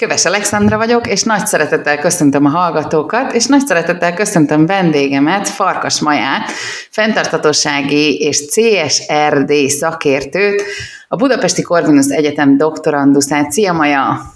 [0.00, 6.00] Köves Alexandra vagyok, és nagy szeretettel köszöntöm a hallgatókat, és nagy szeretettel köszöntöm vendégemet, Farkas
[6.00, 6.50] Maját,
[6.90, 10.62] fenntartatósági és CSRD szakértőt,
[11.08, 13.50] a Budapesti Corvinus Egyetem doktorandusát.
[13.50, 14.32] Szia Maja!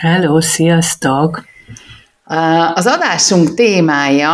[0.00, 1.44] Hello, sziasztok!
[2.74, 4.32] Az adásunk témája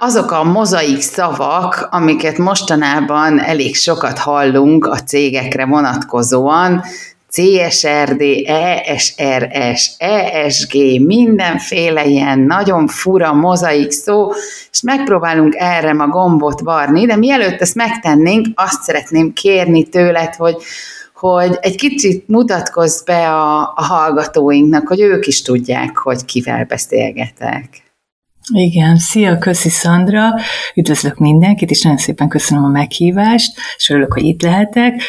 [0.00, 6.84] azok a mozaik szavak, amiket mostanában elég sokat hallunk a cégekre vonatkozóan,
[7.32, 14.30] CSRD, ESRS, ESG, mindenféle ilyen nagyon fura mozaik szó,
[14.70, 20.56] és megpróbálunk erre a gombot varni, de mielőtt ezt megtennénk, azt szeretném kérni tőled, hogy
[21.14, 27.82] hogy egy kicsit mutatkozz be a, a hallgatóinknak, hogy ők is tudják, hogy kivel beszélgetek.
[28.52, 30.28] Igen, szia, köszi Szandra,
[30.74, 35.02] üdvözlök mindenkit, és nagyon szépen köszönöm a meghívást, és örülök, hogy itt lehetek.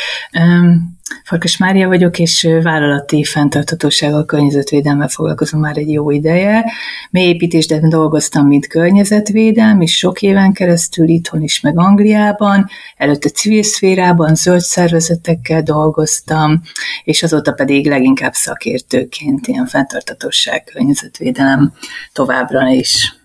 [1.23, 6.65] Farkas Mária vagyok, és vállalati fenntarthatósággal, környezetvédelmmel foglalkozom már egy jó ideje.
[7.09, 12.69] Mélyépítésben dolgoztam, mint környezetvédelm, és sok éven keresztül itthon is, meg Angliában.
[12.97, 16.61] Előtte civil szférában, zöld szervezetekkel dolgoztam,
[17.03, 21.73] és azóta pedig leginkább szakértőként ilyen fenntarthatóság, környezetvédelem
[22.13, 23.15] továbbra is.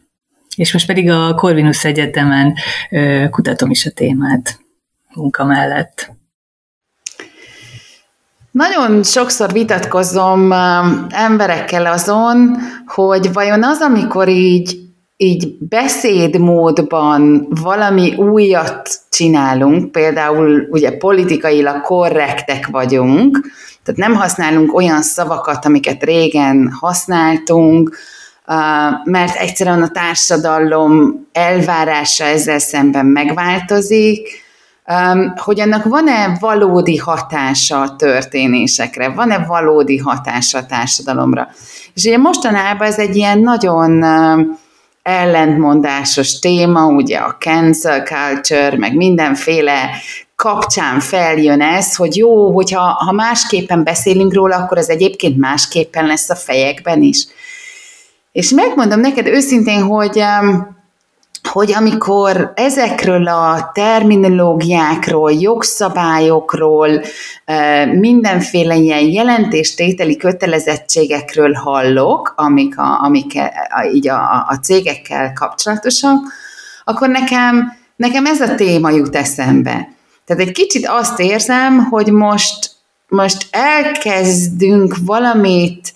[0.56, 2.54] És most pedig a Corvinus Egyetemen
[3.30, 4.58] kutatom is a témát
[5.14, 6.16] munka mellett.
[8.50, 10.52] Nagyon sokszor vitatkozom
[11.08, 14.78] emberekkel azon, hogy vajon az, amikor így,
[15.16, 23.40] így beszédmódban valami újat csinálunk, például ugye politikailag korrektek vagyunk,
[23.84, 27.96] tehát nem használunk olyan szavakat, amiket régen használtunk,
[29.04, 34.28] mert egyszerűen a társadalom elvárása ezzel szemben megváltozik,
[35.36, 41.48] hogy annak van-e valódi hatása a történésekre, van-e valódi hatása a társadalomra.
[41.94, 44.04] És ugye mostanában ez egy ilyen nagyon
[45.02, 49.90] ellentmondásos téma, ugye a cancel culture, meg mindenféle
[50.36, 56.30] kapcsán feljön ez, hogy jó, hogyha ha másképpen beszélünk róla, akkor az egyébként másképpen lesz
[56.30, 57.26] a fejekben is.
[58.32, 60.22] És megmondom neked őszintén, hogy
[61.48, 67.02] hogy amikor ezekről a terminológiákról, jogszabályokról,
[67.94, 73.32] mindenféle ilyen jelentéstételi kötelezettségekről hallok, amik, a, amik
[73.68, 76.18] a, így a, a cégekkel kapcsolatosak,
[76.84, 79.88] akkor nekem, nekem ez a téma jut eszembe.
[80.24, 82.70] Tehát egy kicsit azt érzem, hogy most,
[83.08, 85.92] most elkezdünk valamit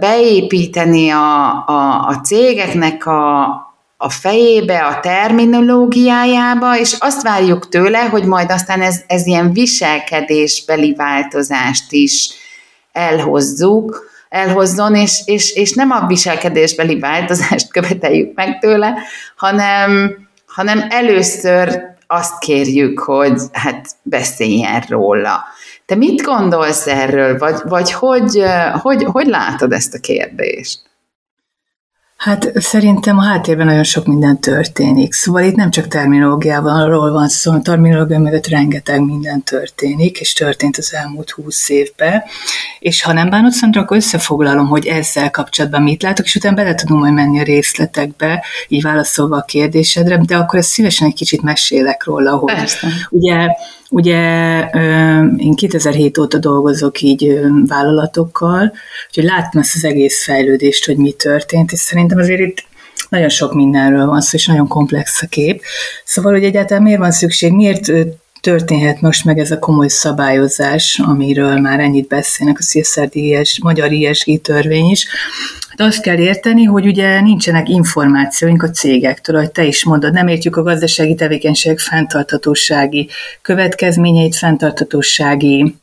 [0.00, 3.71] beépíteni a, a, a cégeknek a,
[4.02, 10.94] a fejébe, a terminológiájába, és azt várjuk tőle, hogy majd aztán ez, ez ilyen viselkedésbeli
[10.94, 12.30] változást is
[12.92, 18.94] elhozzuk, elhozzon, és, és, és nem a viselkedésbeli változást követeljük meg tőle,
[19.36, 25.44] hanem, hanem először azt kérjük, hogy hát beszéljen róla.
[25.86, 28.42] Te mit gondolsz erről, vagy, vagy hogy,
[28.80, 30.80] hogy, hogy látod ezt a kérdést?
[32.22, 35.12] Hát szerintem a háttérben nagyon sok minden történik.
[35.12, 40.76] Szóval itt nem csak terminológiával van szó, a terminológia mögött rengeteg minden történik, és történt
[40.76, 42.22] az elmúlt húsz évben.
[42.78, 46.74] És ha nem bánod, Szandra, akkor összefoglalom, hogy ezzel kapcsolatban mit látok, és utána bele
[46.74, 51.42] tudunk majd menni a részletekbe, így válaszolva a kérdésedre, de akkor ezt szívesen egy kicsit
[51.42, 52.88] mesélek róla, hogy Persze.
[53.10, 53.48] ugye
[53.94, 54.18] Ugye
[55.36, 58.72] én 2007 óta dolgozok így vállalatokkal,
[59.06, 62.64] úgyhogy láttam ezt az egész fejlődést, hogy mi történt, és szerintem azért itt
[63.08, 65.62] nagyon sok mindenről van szó, és nagyon komplex a kép.
[66.04, 67.92] Szóval, hogy egyáltalán miért van szükség, miért
[68.40, 73.14] történhet most meg ez a komoly szabályozás, amiről már ennyit beszélnek, a CSRD,
[73.62, 75.06] magyar ISG törvény is,
[75.82, 80.56] azt kell érteni, hogy ugye nincsenek információink a cégektől, ahogy te is mondod, nem értjük
[80.56, 83.08] a gazdasági tevékenység fenntarthatósági
[83.42, 85.74] következményeit, fenntarthatósági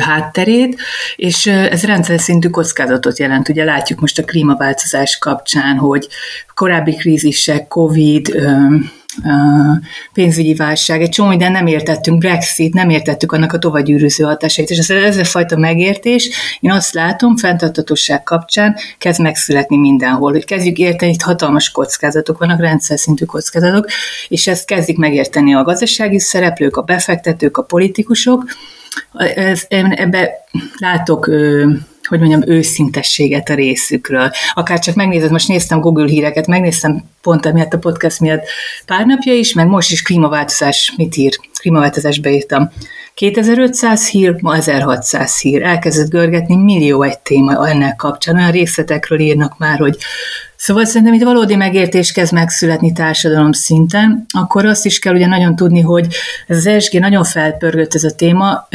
[0.00, 0.80] hátterét,
[1.16, 3.48] és ez rendszer szintű kockázatot jelent.
[3.48, 6.08] Ugye látjuk most a klímaváltozás kapcsán, hogy
[6.54, 8.42] korábbi krízisek, Covid,
[10.12, 14.78] pénzügyi válság, egy csomó minden nem értettünk, Brexit, nem értettük annak a tovagyűrűző hatásait, és
[14.78, 16.30] ez, ez a fajta megértés,
[16.60, 22.60] én azt látom, fenntartatóság kapcsán kezd megszületni mindenhol, hogy kezdjük érteni, itt hatalmas kockázatok vannak,
[22.60, 23.86] rendszer szintű kockázatok,
[24.28, 28.44] és ezt kezdik megérteni a gazdasági szereplők, a befektetők, a politikusok,
[29.34, 30.30] ez, ebbe
[30.76, 31.30] látok
[32.08, 34.30] hogy mondjam, őszintességet a részükről.
[34.54, 38.46] Akár csak megnézed, most néztem Google híreket, megnéztem pont emiatt a podcast miatt
[38.86, 41.38] pár napja is, meg most is klímaváltozás, mit ír?
[41.60, 42.70] Klímaváltozásba írtam.
[43.14, 45.62] 2500 hír, ma 1600 hír.
[45.62, 48.36] Elkezdett görgetni millió egy téma ennek kapcsán.
[48.36, 49.96] Olyan részletekről írnak már, hogy
[50.60, 55.56] Szóval szerintem itt valódi megértés kezd megszületni társadalom szinten, akkor azt is kell ugye nagyon
[55.56, 56.06] tudni, hogy
[56.46, 58.68] ez az ESG nagyon felpörgött ez a téma,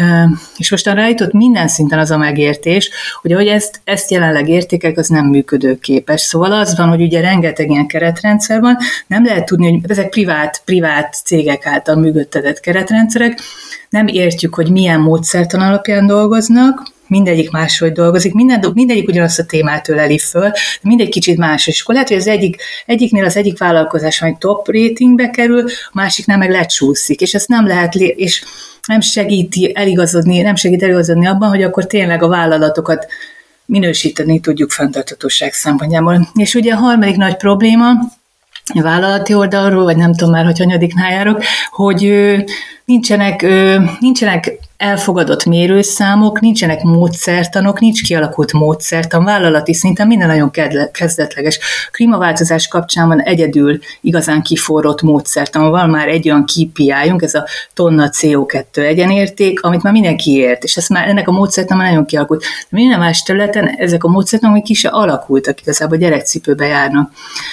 [0.57, 2.89] és most arra jutott minden szinten az a megértés,
[3.21, 6.21] hogy ahogy ezt, ezt jelenleg értékek, az nem működőképes.
[6.21, 8.77] Szóval az van, hogy ugye rengeteg ilyen keretrendszer van,
[9.07, 13.39] nem lehet tudni, hogy ezek privát, privát cégek által működtetett keretrendszerek,
[13.89, 19.89] nem értjük, hogy milyen módszertan alapján dolgoznak, mindegyik máshogy dolgozik, minden, mindegyik ugyanazt a témát
[19.89, 20.51] öleli föl,
[20.81, 21.67] mindegy kicsit más.
[21.67, 25.91] És akkor lehet, hogy az egyik, egyiknél az egyik vállalkozás majd top ratingbe kerül, a
[25.93, 28.43] másiknál meg lecsúszik, és ezt nem lehet, és
[28.87, 33.05] nem segíti eligazodni, nem segít eligazodni abban, hogy akkor tényleg a vállalatokat
[33.65, 36.27] minősíteni tudjuk fenntartatóság szempontjából.
[36.33, 37.91] És ugye a harmadik nagy probléma,
[38.73, 42.13] vállalati oldalról, vagy nem tudom már, hogy hanyadiknál járok, hogy
[42.85, 43.45] nincsenek,
[43.99, 50.51] nincsenek elfogadott mérőszámok, nincsenek módszertanok, nincs kialakult módszertan, vállalati szinten minden nagyon
[50.91, 51.59] kezdetleges.
[51.91, 58.09] Klímaváltozás kapcsán van egyedül igazán kiforrott módszertan, van már egy olyan kpi ez a tonna
[58.11, 62.41] CO2 egyenérték, amit már mindenki ért, és ez már ennek a módszertan már nagyon kialakult.
[62.41, 67.11] De minden más területen ezek a módszertanok még ki se alakultak, igazából gyerekcipőbe járnak.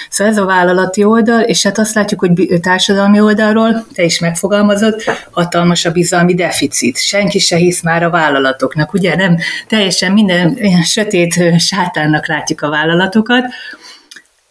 [0.09, 5.03] Szóval ez a vállalati oldal, és hát azt látjuk, hogy társadalmi oldalról, te is megfogalmazott,
[5.31, 6.97] hatalmas a bizalmi deficit.
[7.11, 9.15] Senki se hisz már a vállalatoknak, ugye?
[9.15, 9.37] Nem
[9.67, 13.45] teljesen minden ilyen sötét sátánnak látjuk a vállalatokat,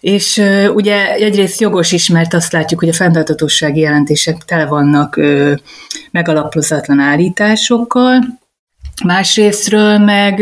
[0.00, 5.16] és uh, ugye egyrészt jogos is, mert azt látjuk, hogy a fenntartatósági jelentések tele vannak
[5.16, 5.52] uh,
[6.10, 8.18] megalapozatlan állításokkal,
[9.04, 10.38] másrésztről meg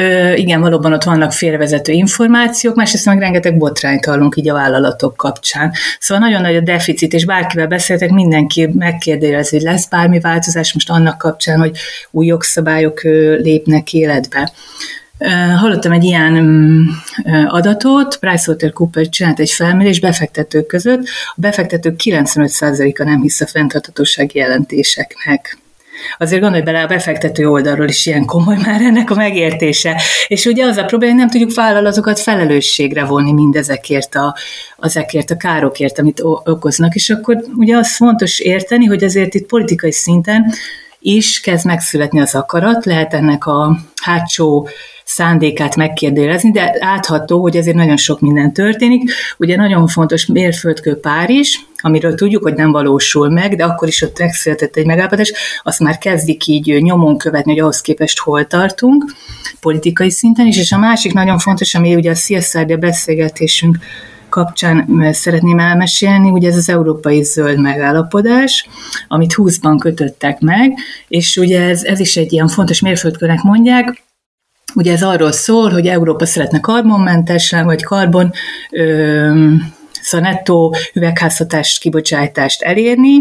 [0.00, 5.16] uh, igen, valóban ott vannak félrevezető információk, másrészt meg rengeteg botrányt hallunk így a vállalatok
[5.16, 5.72] kapcsán.
[5.98, 10.90] Szóval nagyon nagy a deficit, és bárkivel beszéltek, mindenki megkérdezi, hogy lesz bármi változás most
[10.90, 11.78] annak kapcsán, hogy
[12.10, 13.02] új jogszabályok
[13.42, 14.52] lépnek életbe.
[15.56, 16.86] Hallottam egy ilyen mm,
[17.46, 21.02] adatot, PricewaterhouseCoopers csinált egy felmérés befektetők között,
[21.34, 25.58] a befektetők 95%-a nem hisz a fenntarthatósági jelentéseknek
[26.18, 30.00] azért gondolj bele, a befektető oldalról is ilyen komoly már ennek a megértése.
[30.26, 34.36] És ugye az a probléma, hogy nem tudjuk vállalatokat felelősségre vonni mindezekért a,
[34.76, 36.94] azekért a károkért, amit okoznak.
[36.94, 40.52] És akkor ugye az fontos érteni, hogy azért itt politikai szinten
[41.00, 44.68] is kezd megszületni az akarat, lehet ennek a hátsó
[45.14, 49.10] szándékát megkérdőjelezni, de átható, hogy ezért nagyon sok minden történik.
[49.38, 54.18] Ugye nagyon fontos mérföldkő Párizs, amiről tudjuk, hogy nem valósul meg, de akkor is ott
[54.18, 59.04] megszületett egy megállapodás, azt már kezdik így nyomon követni, hogy ahhoz képest hol tartunk,
[59.60, 63.76] politikai szinten is, és a másik nagyon fontos, ami ugye a CSRD beszélgetésünk
[64.28, 68.68] kapcsán szeretném elmesélni, ugye ez az európai zöld megállapodás,
[69.08, 70.72] amit 20-ban kötöttek meg,
[71.08, 74.08] és ugye ez, ez is egy ilyen fontos mérföldkőnek mondják,
[74.74, 78.32] Ugye ez arról szól, hogy Európa szeretne karbonmentes, vagy karbon
[78.70, 79.54] ö,
[80.92, 83.18] üvegházhatást kibocsátást elérni,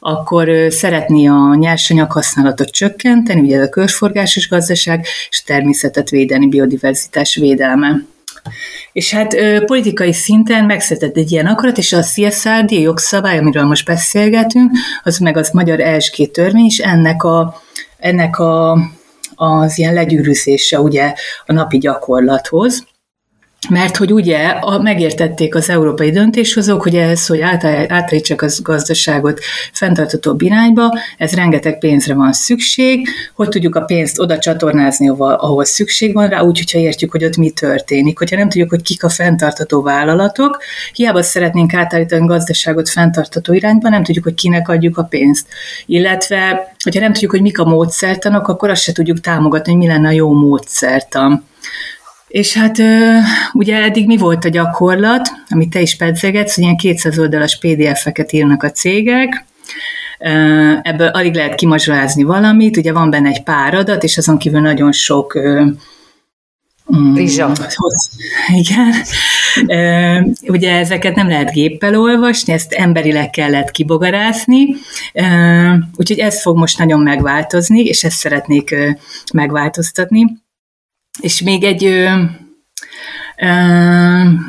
[0.00, 7.34] akkor szeretné a nyersanyag használatot csökkenteni, ugye ez a körforgásos gazdaság, és természetet védeni, biodiverzitás
[7.34, 8.00] védelme.
[8.92, 13.86] És hát ö, politikai szinten megszületett egy ilyen akarat, és a CSRD jogszabály, amiről most
[13.86, 14.70] beszélgetünk,
[15.02, 17.62] az meg az magyar ESG törvény is ennek a,
[17.98, 18.78] ennek a
[19.42, 21.14] az ilyen legyűrűzése ugye
[21.46, 22.86] a napi gyakorlathoz.
[23.70, 29.40] Mert hogy ugye a, megértették az európai döntéshozók, hogy ez, hogy átállítsák az gazdaságot
[29.72, 35.64] fenntartatóbb irányba, ez rengeteg pénzre van szükség, hogy tudjuk a pénzt oda csatornázni, ahol, ahol
[35.64, 38.18] szükség van rá, úgy, hogyha értjük, hogy ott mi történik.
[38.18, 43.88] Hogyha nem tudjuk, hogy kik a fenntartató vállalatok, hiába szeretnénk átállítani a gazdaságot fenntartató irányba,
[43.88, 45.46] nem tudjuk, hogy kinek adjuk a pénzt.
[45.86, 49.86] Illetve, hogyha nem tudjuk, hogy mik a módszertanok, akkor azt se tudjuk támogatni, hogy mi
[49.86, 51.50] lenne a jó módszertan.
[52.32, 52.78] És hát
[53.52, 58.32] ugye eddig mi volt a gyakorlat, amit te is pedzegetsz, hogy ilyen 200 oldalas PDF-eket
[58.32, 59.44] írnak a cégek,
[60.82, 64.92] ebből alig lehet kimazsolázni valamit, ugye van benne egy pár adat, és azon kívül nagyon
[64.92, 65.38] sok
[66.96, 67.52] mm, Rizsa.
[68.54, 68.92] Igen.
[70.46, 74.66] Ugye ezeket nem lehet géppel olvasni, ezt emberileg kellett kibogarászni,
[75.96, 78.74] úgyhogy ez fog most nagyon megváltozni, és ezt szeretnék
[79.32, 80.41] megváltoztatni.
[81.22, 82.04] És még egy, ö,
[83.36, 83.46] ö,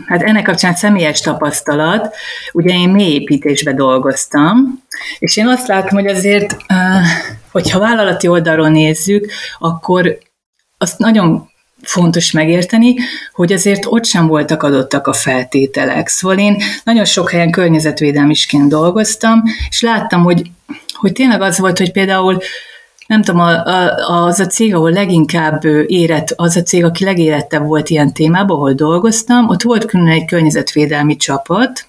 [0.06, 2.16] hát ennek kapcsán személyes tapasztalat,
[2.54, 4.84] ugye én mélyépítésbe dolgoztam,
[5.20, 6.76] és én azt látom, hogy azért ö,
[7.52, 10.18] hogyha vállalati oldalról nézzük, akkor
[10.78, 11.50] azt nagyon
[11.82, 12.96] fontos megérteni,
[13.34, 16.08] hogy azért ott sem voltak adottak a feltételek.
[16.08, 20.42] Szóval én nagyon sok helyen környezetvédelmisként dolgoztam, és láttam, hogy,
[20.94, 22.38] hogy tényleg az volt, hogy például
[23.08, 27.66] nem tudom, a, a, az a cég, ahol leginkább érett, az a cég, aki legérettebb
[27.66, 31.86] volt ilyen témában, ahol dolgoztam, ott volt külön egy környezetvédelmi csapat,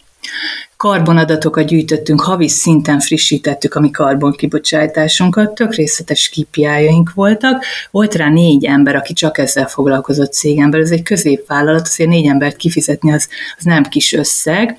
[0.76, 6.66] karbonadatokat gyűjtöttünk, havi szinten frissítettük a mi karbonkibocsátásunkat, tök részletes kpi
[7.14, 7.64] voltak.
[7.90, 12.56] Volt rá négy ember, aki csak ezzel foglalkozott cégemben, ez egy középvállalat, azért négy embert
[12.56, 13.28] kifizetni az,
[13.58, 14.78] az nem kis összeg.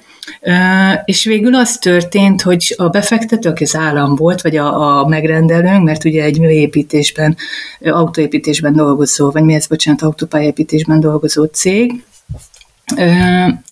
[1.05, 5.84] És végül az történt, hogy a befektető, aki az állam volt, vagy a, a megrendelőnk,
[5.84, 7.38] mert ugye egy építésben,
[7.82, 12.03] autóépítésben dolgozó, vagy mi ez, bocsánat, autópályépítésben dolgozó cég,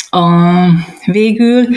[0.10, 0.25] a,
[1.05, 1.67] végül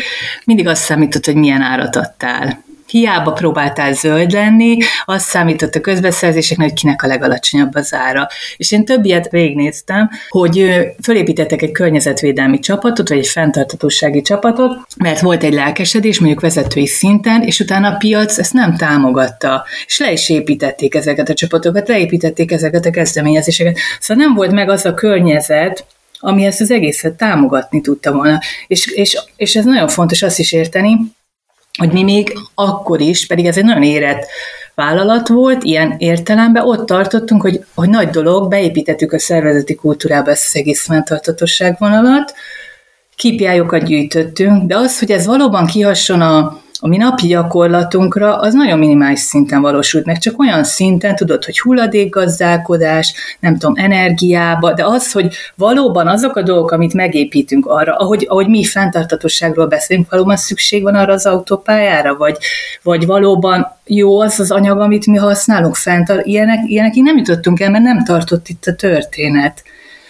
[0.45, 2.65] mindig azt számított, hogy milyen árat adtál.
[2.87, 8.29] Hiába próbáltál zöld lenni, azt számított a közbeszerzéseknek, hogy kinek a legalacsonyabb az ára.
[8.57, 15.21] És én több ilyet végignéztem, hogy fölépítettek egy környezetvédelmi csapatot, vagy egy fenntartatósági csapatot, mert
[15.21, 19.65] volt egy lelkesedés, mondjuk vezetői szinten, és utána a piac ezt nem támogatta.
[19.87, 23.79] És le is építették ezeket a csapatokat, leépítették ezeket a kezdeményezéseket.
[24.01, 25.87] Szóval nem volt meg az a környezet,
[26.19, 28.41] ami ezt az egészet támogatni tudta volna.
[28.67, 30.97] És, és, és ez nagyon fontos azt is érteni,
[31.77, 34.27] hogy mi még akkor is, pedig ez egy nagyon érett
[34.75, 40.45] vállalat volt, ilyen értelemben ott tartottunk, hogy, hogy nagy dolog, beépítettük a szervezeti kultúrába ezt
[40.47, 42.35] az egész fenntartatosság vonalat,
[43.17, 48.79] kipjájokat gyűjtöttünk, de az, hogy ez valóban kihasson a, a mi napi gyakorlatunkra az nagyon
[48.79, 55.13] minimális szinten valósult meg, csak olyan szinten, tudod, hogy hulladékgazdálkodás, nem tudom, energiába, de az,
[55.13, 60.83] hogy valóban azok a dolgok, amit megépítünk arra, ahogy, ahogy mi fenntartatosságról beszélünk, valóban szükség
[60.83, 62.37] van arra az autópályára, vagy,
[62.83, 67.71] vagy valóban jó az az anyag, amit mi használunk fent, ilyenek, ilyenekig nem jutottunk el,
[67.71, 69.63] mert nem tartott itt a történet.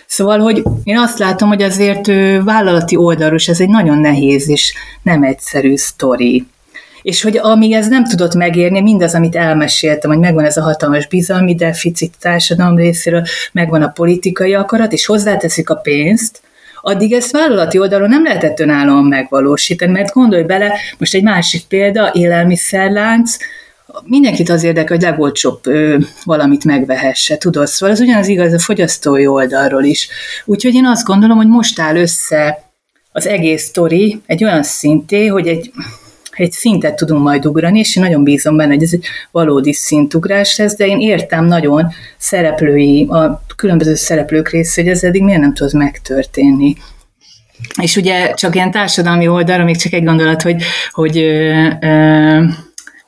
[0.06, 2.06] Szóval, hogy én azt látom, hogy azért
[2.44, 6.46] vállalati oldalról ez egy nagyon nehéz és nem egyszerű sztori
[7.06, 11.06] és hogy amíg ez nem tudott megérni, mindaz, amit elmeséltem, hogy megvan ez a hatalmas
[11.06, 13.22] bizalmi deficit társadalom részéről,
[13.52, 16.40] megvan a politikai akarat, és hozzáteszik a pénzt,
[16.80, 22.10] addig ezt vállalati oldalon nem lehetett önállóan megvalósítani, mert gondolj bele, most egy másik példa,
[22.12, 23.36] élelmiszerlánc,
[24.04, 27.66] mindenkit az érdekel, hogy legolcsóbb ö, valamit megvehesse, tudod?
[27.66, 30.08] Szóval ez ugyanaz igaz a fogyasztói oldalról is.
[30.44, 32.64] Úgyhogy én azt gondolom, hogy most áll össze
[33.12, 35.70] az egész sztori egy olyan szinté, hogy egy
[36.36, 40.56] egy szintet tudunk majd ugrani, és én nagyon bízom benne, hogy ez egy valódi szintugrás
[40.56, 41.88] lesz, de én értem nagyon
[42.18, 46.76] szereplői, a különböző szereplők része, hogy ez eddig miért nem tud megtörténni.
[47.82, 52.42] És ugye csak ilyen társadalmi oldalra, még csak egy gondolat, hogy, hogy ö, ö,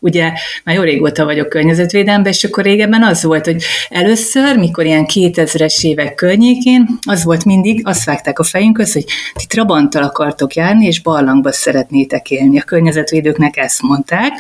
[0.01, 0.33] ugye
[0.65, 5.85] már jó régóta vagyok környezetvédelemben, és akkor régebben az volt, hogy először, mikor ilyen 2000-es
[5.85, 11.03] évek környékén, az volt mindig, azt vágták a fejünkhöz, hogy ti Trabanttal akartok járni, és
[11.03, 12.59] barlangba szeretnétek élni.
[12.59, 14.33] A környezetvédőknek ezt mondták.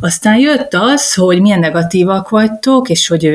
[0.00, 3.30] Aztán jött az, hogy milyen negatívak vagytok, és hogy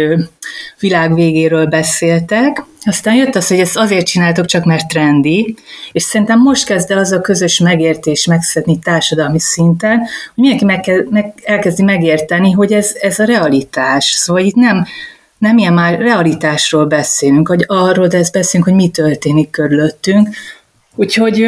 [0.80, 5.56] világ végéről beszéltek, aztán jött az, hogy ezt azért csináltok csak, mert trendi,
[5.92, 10.80] és szerintem most kezd el az a közös megértés megszedni társadalmi szinten, hogy mindenki meg,
[10.80, 14.06] kell, meg elkezdi megérteni, hogy ez, ez a realitás.
[14.06, 14.86] Szóval itt nem,
[15.38, 20.30] nem ilyen már realitásról beszélünk, hogy arról de ezt beszélünk, hogy mi történik körülöttünk.
[20.96, 21.46] Úgyhogy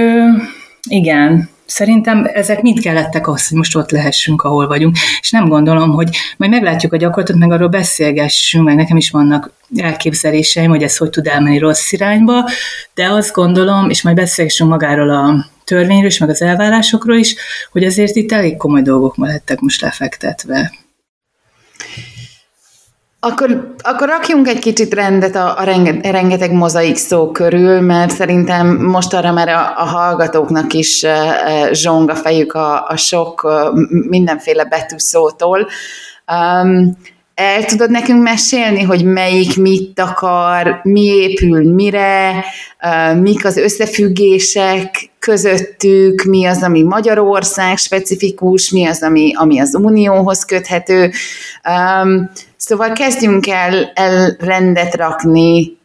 [0.90, 4.96] igen, Szerintem ezek mind kellettek ahhoz, hogy most ott lehessünk, ahol vagyunk.
[5.22, 9.54] És nem gondolom, hogy majd meglátjuk a gyakorlatot, meg arról beszélgessünk, meg nekem is vannak
[9.76, 12.50] elképzeléseim, hogy ez hogy tud elmenni rossz irányba,
[12.94, 17.36] de azt gondolom, és majd beszélgessünk magáról a törvényről is, meg az elvárásokról is,
[17.72, 20.72] hogy azért itt elég komoly dolgok ma lettek most lefektetve.
[23.24, 28.68] Akkor, akkor rakjunk egy kicsit rendet a, a renge, rengeteg mozaik szó körül, mert szerintem
[28.68, 33.52] most arra már a, a hallgatóknak is uh, zsong a fejük a, a sok uh,
[34.10, 35.68] mindenféle betűszótól.
[36.32, 36.98] Um,
[37.34, 42.46] el tudod nekünk mesélni, hogy melyik mit akar, mi épül mire,
[43.22, 50.46] mik az összefüggések közöttük, mi az, ami Magyarország specifikus, mi az, ami, ami az Unióhoz
[50.46, 51.12] köthető.
[52.58, 55.78] Szóval kezdjünk el, el rendet rakni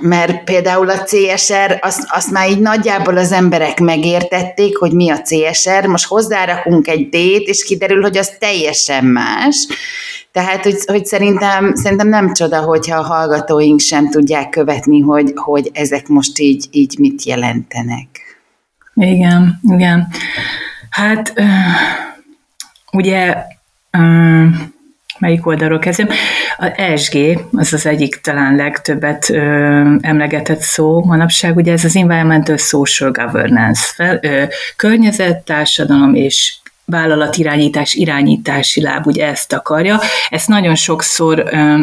[0.00, 5.22] mert például a CSR, azt, azt már így nagyjából az emberek megértették, hogy mi a
[5.22, 9.66] CSR, most hozzárakunk egy D-t, és kiderül, hogy az teljesen más.
[10.32, 15.70] Tehát, hogy, hogy szerintem, szerintem nem csoda, hogyha a hallgatóink sem tudják követni, hogy, hogy
[15.72, 18.08] ezek most így, így mit jelentenek.
[18.94, 20.06] Igen, igen.
[20.90, 21.32] Hát
[22.92, 23.34] ugye
[25.20, 26.08] melyik oldalról kezdem.
[26.58, 29.36] A ESG, az az egyik talán legtöbbet ö,
[30.00, 34.42] emlegetett szó manapság, ugye ez az Environmental Social Governance, fel, ö,
[34.76, 40.00] környezet, társadalom és vállalatirányítás, irányítási láb, ugye ezt akarja.
[40.28, 41.74] Ezt nagyon sokszor ö,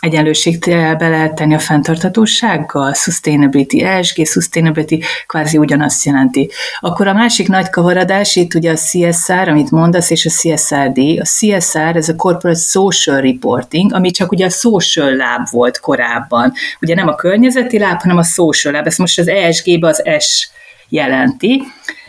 [0.00, 6.50] egyenlőségbe lehet tenni a fenntarthatósággal, sustainability, ESG, sustainability kvázi ugyanazt jelenti.
[6.80, 10.98] Akkor a másik nagy kavaradás itt ugye a CSR, amit mondasz, és a CSRD.
[10.98, 16.52] A CSR, ez a Corporate Social Reporting, ami csak ugye a social láb volt korábban.
[16.80, 18.86] Ugye nem a környezeti láb, hanem a social láb.
[18.86, 20.48] Ezt most az ESG-be az S
[20.88, 21.62] jelenti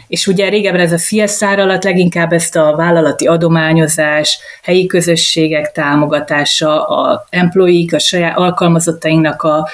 [0.07, 6.87] és ugye régebben ez a CSR alatt leginkább ezt a vállalati adományozás, helyi közösségek támogatása,
[6.87, 9.69] a employee a saját alkalmazottainknak a,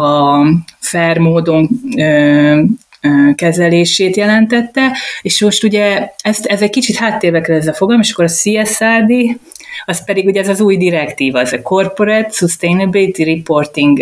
[0.00, 0.38] a
[0.78, 2.60] fair módon ö,
[3.34, 8.24] kezelését jelentette, és most ugye ezt, ez egy kicsit háttérbe ez a fogalom, és akkor
[8.24, 9.40] a CSRD,
[9.84, 13.98] az pedig ugye ez az új direktíva, az a Corporate Sustainability Reporting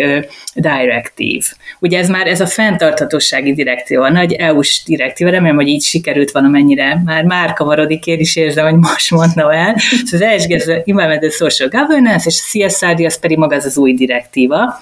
[0.55, 1.45] Directive.
[1.79, 6.31] Ugye ez már ez a fenntarthatósági direktíva, a nagy EU-s direktíva, remélem, hogy így sikerült
[6.31, 9.75] valamennyire, már már kavarodik, én is érzem, hogy most mondna el.
[10.05, 13.65] Szóval az ESG, ez a Environmental Social Governance, és a CSRD az pedig maga az
[13.65, 14.81] az új direktíva.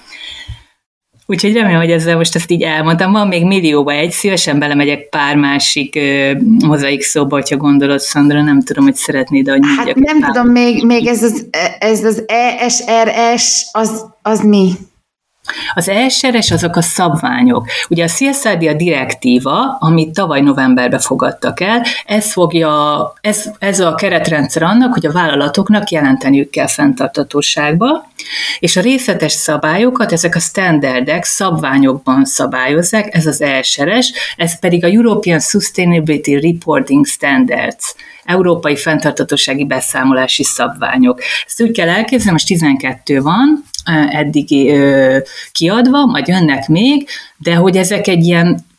[1.26, 3.12] Úgyhogy remélem, hogy ezzel most ezt így elmondtam.
[3.12, 8.62] Van még millióba egy, szívesen belemegyek pár másik uh, mozaik szóba, hogyha gondolod, Szandra, nem
[8.62, 10.30] tudom, hogy szeretnéd, hogy Hát nem pár.
[10.30, 11.46] tudom, még, még ez az,
[11.78, 14.72] ez az ESRS, az, az mi?
[15.74, 17.66] Az ESRS azok a szabványok.
[17.88, 23.94] Ugye a CSRD a direktíva, amit tavaly novemberben fogadtak el, ez fogja, ez, ez a
[23.94, 28.06] keretrendszer annak, hogy a vállalatoknak jelenteniük kell fenntartatóságba,
[28.58, 34.88] és a részletes szabályokat, ezek a standardek szabványokban szabályozzák, ez az ESRS, ez pedig a
[34.88, 41.20] European Sustainability Reporting Standards, európai fenntartatósági beszámolási szabványok.
[41.46, 43.64] Ezt úgy kell elképzelni, most 12 van,
[44.10, 44.72] eddig
[45.52, 48.70] kiadva, majd jönnek még, de hogy ezek egy ilyen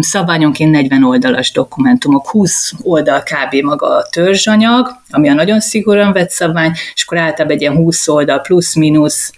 [0.00, 3.64] szabványonként 40 oldalas dokumentumok, 20 oldal kb.
[3.64, 8.08] maga a törzsanyag, ami a nagyon szigorúan vett szabvány, és akkor általában egy ilyen 20
[8.08, 9.32] oldal plusz-minusz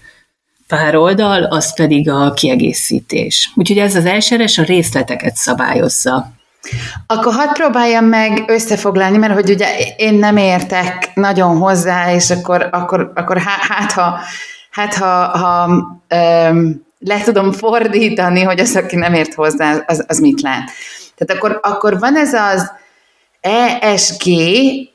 [0.67, 3.53] pár oldal, az pedig a kiegészítés.
[3.55, 6.33] Úgyhogy ez az elsőres a részleteket szabályozza.
[7.07, 9.67] Akkor hadd próbáljam meg összefoglalni, mert hogy ugye
[9.97, 14.19] én nem értek nagyon hozzá, és akkor, akkor, akkor hát, ha
[14.71, 15.67] hát ha, ha
[16.15, 20.71] um, le tudom fordítani, hogy az, aki nem ért hozzá, az, az mit lát.
[21.17, 22.73] Tehát akkor, akkor van ez az
[23.41, 24.23] ESG,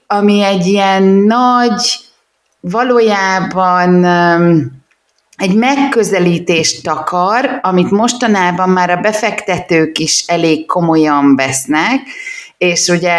[0.08, 2.00] ami egy ilyen nagy,
[2.60, 4.83] valójában um,
[5.44, 12.00] egy megközelítést takar, amit mostanában már a befektetők is elég komolyan vesznek,
[12.58, 13.18] és ugye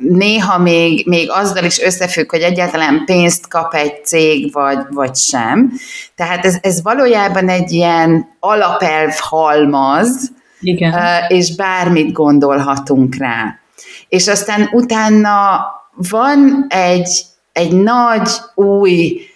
[0.00, 5.72] néha még, még azzal is összefügg, hogy egyáltalán pénzt kap egy cég, vagy, vagy sem.
[6.14, 10.94] Tehát ez, ez valójában egy ilyen alapelv halmaz, Igen.
[11.28, 13.58] és bármit gondolhatunk rá.
[14.08, 15.60] És aztán utána
[16.10, 19.29] van egy, egy nagy új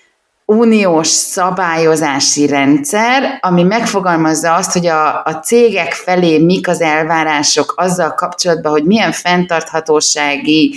[0.46, 8.14] uniós szabályozási rendszer, ami megfogalmazza azt, hogy a, a cégek felé mik az elvárások azzal
[8.14, 10.74] kapcsolatban, hogy milyen fenntarthatósági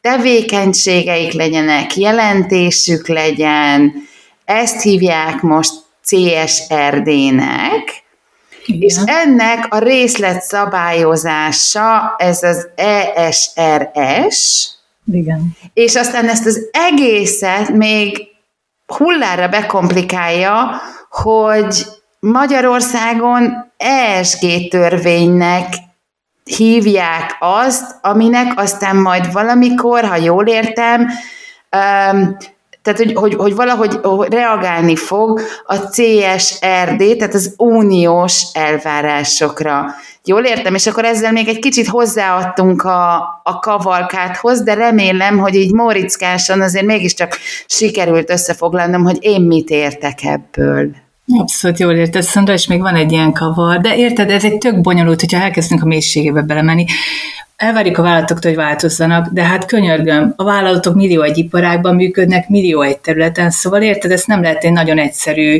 [0.00, 3.92] tevékenységeik legyenek, jelentésük legyen,
[4.44, 5.72] ezt hívják most
[6.04, 8.02] CSRD-nek,
[8.66, 8.80] igen.
[8.80, 12.68] És ennek a részlet szabályozása, ez az
[13.14, 14.68] ESRS,
[15.12, 15.56] Igen.
[15.74, 18.33] és aztán ezt az egészet még
[18.86, 21.86] hullára bekomplikálja, hogy
[22.18, 25.74] Magyarországon ESG törvénynek
[26.44, 31.08] hívják azt, aminek aztán majd valamikor, ha jól értem,
[32.82, 39.94] tehát hogy, hogy, hogy valahogy reagálni fog a CSRD, tehát az uniós elvárásokra.
[40.26, 45.54] Jól értem, és akkor ezzel még egy kicsit hozzáadtunk a, a kavalkáthoz, de remélem, hogy
[45.54, 50.90] így Móriczkásan azért mégiscsak sikerült összefoglalnom, hogy én mit értek ebből.
[51.38, 54.80] Abszolút jól érted, Szandra, és még van egy ilyen kavar, de érted, ez egy tök
[54.80, 56.84] bonyolult, hogyha elkezdünk a mélységébe belemenni.
[57.56, 62.82] Elvárjuk a vállalatoktól, hogy változzanak, de hát könyörgöm, a vállalatok millió egy iparágban működnek, millió
[62.82, 65.58] egy területen, szóval érted, ezt nem lehet egy nagyon egyszerű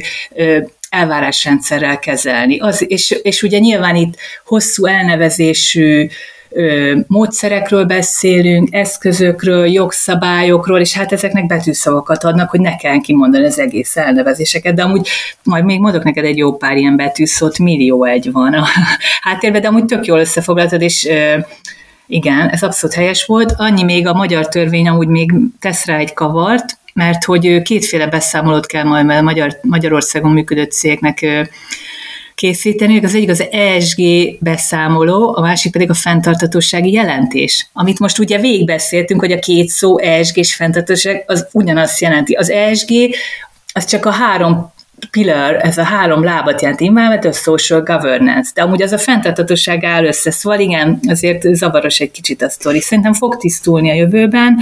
[0.95, 2.59] elvárásrendszerrel kezelni.
[2.59, 6.09] Az, és, és ugye nyilván itt hosszú elnevezésű
[6.51, 13.59] ö, módszerekről beszélünk, eszközökről, jogszabályokról, és hát ezeknek betűszavakat adnak, hogy ne kell kimondani az
[13.59, 15.09] egész elnevezéseket, de amúgy
[15.43, 18.65] majd még mondok neked egy jó pár ilyen betűszót, millió egy van a
[19.27, 21.39] háttérben, de amúgy tök jól összefoglaltad, és ö,
[22.07, 23.55] igen, ez abszolút helyes volt.
[23.57, 28.67] Annyi még a magyar törvény amúgy még tesz rá egy kavart, mert hogy kétféle beszámolót
[28.67, 31.27] kell majd Magyar, Magyarországon működő cégnek
[32.35, 33.05] készíteni.
[33.05, 34.01] Az egyik az ESG
[34.41, 39.99] beszámoló, a másik pedig a fenntartatósági jelentés, amit most ugye végigbeszéltünk, hogy a két szó
[39.99, 42.33] ESG és fenntartatóság az ugyanazt jelenti.
[42.33, 42.91] Az ESG
[43.73, 44.73] az csak a három
[45.11, 50.05] pillar, ez a három lábat jelent, environmental, social governance, de amúgy az a fenntartatóság áll
[50.05, 52.81] össze, szóval igen, azért zavaros egy kicsit a sztori.
[52.81, 54.59] Szerintem fog tisztulni a jövőben,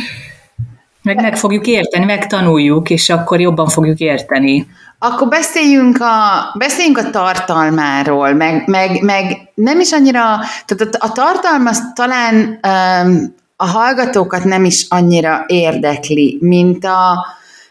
[1.03, 4.67] meg meg fogjuk érteni, megtanuljuk, és akkor jobban fogjuk érteni.
[4.99, 11.13] Akkor beszéljünk a, beszéljünk a tartalmáról, meg, meg, meg nem is annyira, tehát a, a
[11.13, 17.27] tartalma talán um, a hallgatókat nem is annyira érdekli, mint, a,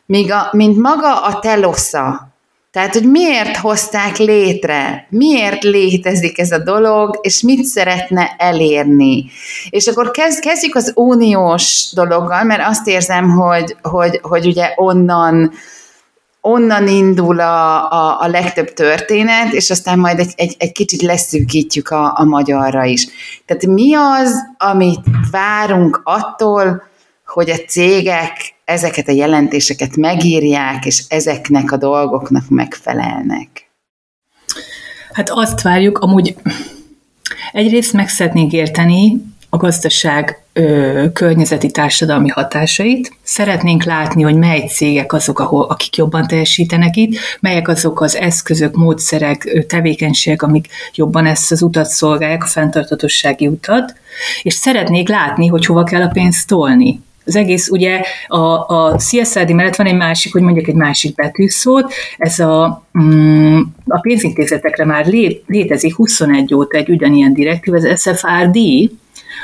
[0.05, 2.30] mint, a, mint maga a telosza,
[2.71, 9.25] tehát, hogy miért hozták létre, miért létezik ez a dolog, és mit szeretne elérni.
[9.69, 15.51] És akkor kezd, kezdjük az uniós dologgal, mert azt érzem, hogy, hogy, hogy ugye onnan,
[16.41, 21.89] onnan indul a, a, a legtöbb történet, és aztán majd egy, egy, egy kicsit leszűkítjük
[21.89, 23.07] a, a magyarra is.
[23.45, 26.89] Tehát mi az, amit várunk attól,
[27.33, 33.69] hogy a cégek ezeket a jelentéseket megírják, és ezeknek a dolgoknak megfelelnek?
[35.13, 36.35] Hát azt várjuk, amúgy
[37.51, 43.13] egyrészt meg szeretnénk érteni a gazdaság ö, környezeti társadalmi hatásait.
[43.23, 48.75] Szeretnénk látni, hogy mely cégek azok, ahol, akik jobban teljesítenek itt, melyek azok az eszközök,
[48.75, 53.93] módszerek, tevékenységek, amik jobban ezt az utat szolgálják, a fenntartatossági utat,
[54.41, 57.01] és szeretnék látni, hogy hova kell a pénzt tolni.
[57.31, 58.37] Az egész, ugye a,
[58.75, 63.99] a CSRD mellett van egy másik, hogy mondjuk egy másik betűszót, ez a, mm, a
[63.99, 68.57] pénzintézetekre már lé, létezik 21 óta egy ugyanilyen direktív, az SFRD,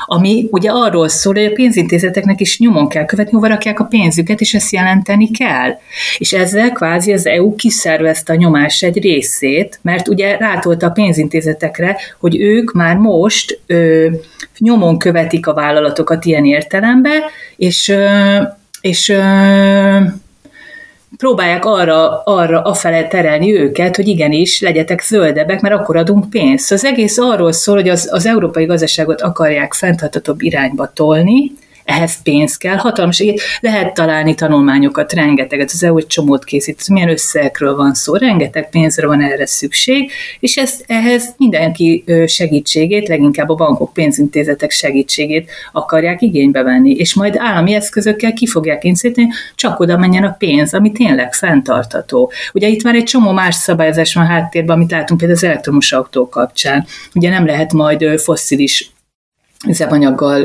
[0.06, 4.42] ami ugye arról szól, hogy a pénzintézeteknek is nyomon kell követni, hova rakják a pénzüket,
[4.42, 5.72] és ezt jelenteni kell.
[6.18, 11.98] És ezzel kvázi az EU kiszervezte a nyomás egy részét, mert ugye rátolta a pénzintézetekre,
[12.20, 14.08] hogy ők már most ö,
[14.58, 17.22] nyomon követik a vállalatokat ilyen értelemben,
[17.56, 18.38] és, ö,
[18.82, 19.18] és ö,
[21.18, 26.72] próbálják arra, arra afele terelni őket, hogy igenis legyetek zöldebbek, mert akkor adunk pénzt.
[26.72, 31.52] Az egész arról szól, hogy az, az európai gazdaságot akarják fenntartatóbb irányba tolni,
[31.88, 33.24] ehhez pénz kell, hatalmas,
[33.60, 39.08] lehet találni tanulmányokat, rengeteget, az EU egy csomót készít, milyen összegekről van szó, rengeteg pénzre
[39.08, 46.64] van erre szükség, és ezt, ehhez mindenki segítségét, leginkább a bankok, pénzintézetek segítségét akarják igénybe
[46.64, 51.34] venni, és majd állami eszközökkel ki fogják kényszeríteni, csak oda menjen a pénz, ami tényleg
[51.34, 52.32] fenntartató.
[52.54, 56.30] Ugye itt már egy csomó más szabályozás van háttérben, amit látunk például az elektromos autó
[56.30, 56.86] kapcsán.
[57.14, 58.92] Ugye nem lehet majd fosszilis
[59.68, 60.42] üzemanyaggal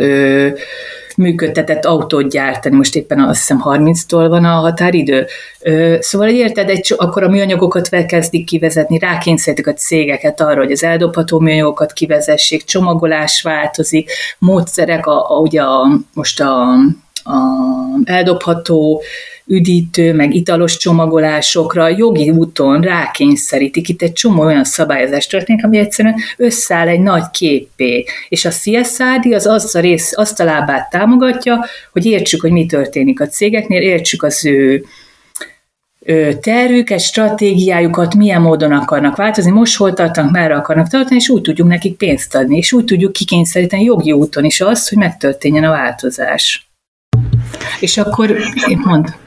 [1.16, 5.26] működtetett autót gyártani, most éppen azt hiszem 30-tól van a határidő.
[6.00, 10.84] Szóval, hogy érted, egy, akkor a műanyagokat kezdik kivezetni, rákényszerítik a cégeket arra, hogy az
[10.84, 16.72] eldobható műanyagokat kivezessék, csomagolás változik, módszerek, a, a, ugye a, most a,
[17.24, 17.38] a
[18.04, 19.02] eldobható
[19.52, 23.88] üdítő, meg italos csomagolásokra jogi úton rákényszerítik.
[23.88, 28.04] Itt egy csomó olyan szabályozás történik, ami egyszerűen összeáll egy nagy képé.
[28.28, 32.66] És a CSRD az azt a, rész, azt a lábát támogatja, hogy értsük, hogy mi
[32.66, 34.84] történik a cégeknél, értsük az ő
[36.40, 41.68] tervüket, stratégiájukat, milyen módon akarnak változni, most hol tartanak, merre akarnak tartani, és úgy tudjuk
[41.68, 46.70] nekik pénzt adni, és úgy tudjuk kikényszeríteni jogi úton is azt, hogy megtörténjen a változás.
[47.80, 48.36] És akkor,
[48.84, 49.20] mond.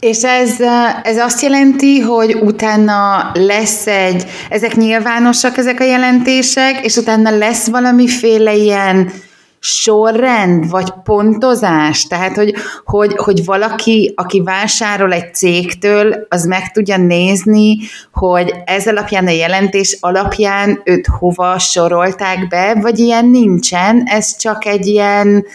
[0.00, 0.60] És ez,
[1.02, 7.66] ez azt jelenti, hogy utána lesz egy, ezek nyilvánosak, ezek a jelentések, és utána lesz
[7.66, 9.12] valamiféle ilyen
[9.58, 12.06] sorrend, vagy pontozás?
[12.06, 17.78] Tehát, hogy, hogy, hogy valaki, aki vásárol egy cégtől, az meg tudja nézni,
[18.12, 24.66] hogy ez alapján a jelentés alapján őt hova sorolták be, vagy ilyen nincsen, ez csak
[24.66, 25.46] egy ilyen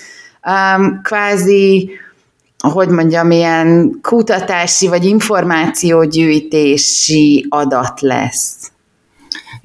[0.47, 1.89] um, kvázi
[2.69, 8.71] hogy mondjam, ilyen kutatási vagy információgyűjtési adat lesz.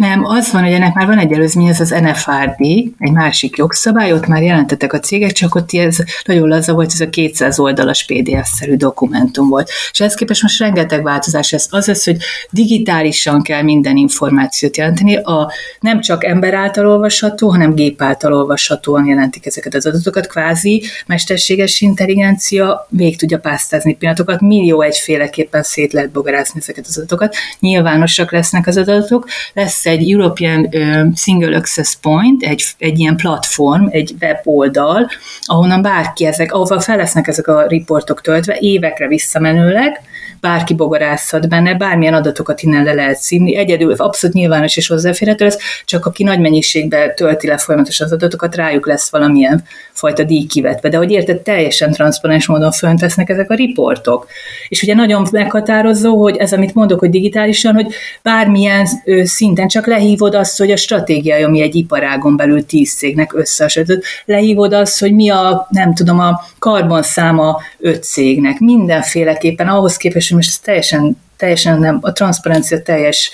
[0.01, 2.61] Nem, az van, hogy ennek már van egy előzmény, ez az NFRD,
[2.99, 7.01] egy másik jogszabály, ott már jelentettek a cégek, csak ott ez nagyon laza volt, ez
[7.01, 9.71] a 200 oldalas PDF-szerű dokumentum volt.
[9.93, 12.17] És ehhez képest most rengeteg változás ez az az, hogy
[12.51, 19.07] digitálisan kell minden információt jelenteni, a, nem csak ember által olvasható, hanem gép által olvashatóan
[19.07, 26.11] jelentik ezeket az adatokat, kvázi mesterséges intelligencia még tudja pásztázni pillanatokat, millió egyféleképpen szét lehet
[26.11, 30.69] bogarászni ezeket az adatokat, nyilvánosak lesznek az adatok, lesz egy European
[31.17, 35.09] Single Access Point, egy, egy ilyen platform, egy weboldal,
[35.45, 40.01] ahonnan bárki ezek, ahova fel lesznek ezek a riportok töltve, évekre visszamenőleg,
[40.41, 45.59] bárki bogarászhat benne, bármilyen adatokat innen le lehet színni, egyedül abszolút nyilvános és hozzáférhető lesz,
[45.85, 49.65] csak aki nagy mennyiségben tölti le folyamatosan az adatokat, rájuk lesz valamilyen
[50.01, 50.89] fajta díj kivetve.
[50.89, 54.27] De hogy érted, teljesen transzparens módon föntesznek ezek a riportok.
[54.69, 58.87] És ugye nagyon meghatározó, hogy ez, amit mondok, hogy digitálisan, hogy bármilyen
[59.25, 64.73] szinten csak lehívod azt, hogy a stratégiája, ami egy iparágon belül tíz cégnek összehasonlított, lehívod
[64.73, 68.59] azt, hogy mi a, nem tudom, a karbonszáma öt cégnek.
[68.59, 73.31] Mindenféleképpen ahhoz képest, hogy most teljesen, teljesen nem, a transzparencia teljes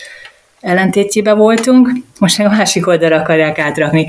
[0.61, 4.07] ellentétjében voltunk, most meg a másik oldalra akarják átrakni.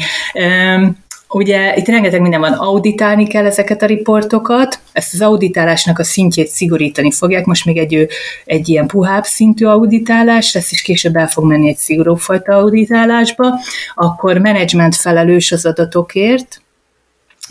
[1.29, 6.47] Ugye itt rengeteg minden van, auditálni kell ezeket a riportokat, ezt az auditálásnak a szintjét
[6.47, 8.07] szigorítani fogják, most még egy,
[8.45, 13.53] egy ilyen puhább szintű auditálás, lesz is később el fog menni egy szigorúbb fajta auditálásba,
[13.95, 16.61] akkor menedzsment felelős az adatokért,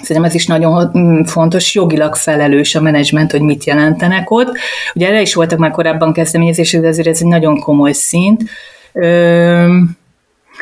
[0.03, 4.57] Szerintem ez is nagyon mm, fontos, jogilag felelős a menedzsment, hogy mit jelentenek ott.
[4.95, 8.43] Ugye erre is voltak már korábban kezdeményezések, de ezért ez egy nagyon komoly szint.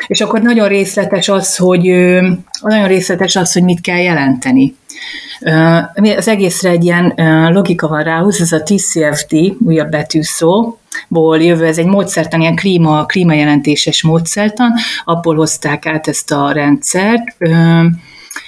[0.07, 1.81] És akkor nagyon részletes az, hogy
[2.61, 4.75] nagyon részletes az, hogy mit kell jelenteni.
[6.17, 7.13] Az egészre egy ilyen
[7.51, 10.77] logika van ráhúz, ez a TCFD, újabb betűszó,
[11.07, 17.35] ból jövő, ez egy módszertan, ilyen klíma, klímajelentéses módszertan, abból hozták át ezt a rendszert.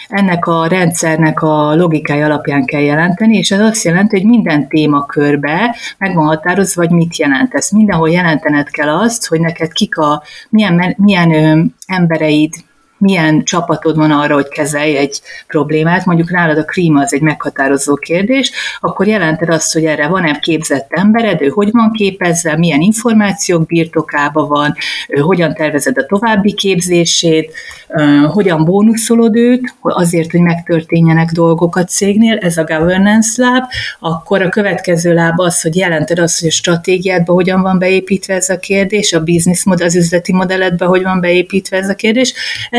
[0.08, 5.76] Ennek a rendszernek a logikája alapján kell jelenteni, és ez azt jelenti, hogy minden témakörbe
[5.98, 7.54] meg van határozva, hogy mit jelent.
[7.54, 12.54] Ezt mindenhol jelentened kell azt, hogy neked kik a, milyen, milyen embereid,
[12.98, 17.96] milyen csapatod van arra, hogy kezelj egy problémát, mondjuk nálad a klíma az egy meghatározó
[17.96, 23.66] kérdés, akkor jelented azt, hogy erre van-e képzett embered, ő hogy van képezve, milyen információk
[23.66, 24.76] birtokában van,
[25.22, 27.54] hogyan tervezed a további képzését,
[28.28, 33.64] hogyan bónuszolod őt, azért, hogy megtörténjenek dolgok a cégnél, ez a governance láb,
[34.00, 38.50] akkor a következő láb az, hogy jelented azt, hogy a stratégiádban hogyan van beépítve ez
[38.50, 42.34] a kérdés, a business modell, az üzleti modelletben hogy van beépítve ez a kérdés.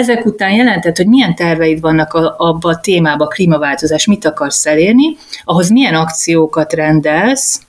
[0.09, 4.66] Ezek után jelentett, hogy milyen terveid vannak a, abba a témába, a klímaváltozás, mit akarsz
[4.66, 7.61] elérni, ahhoz milyen akciókat rendelsz,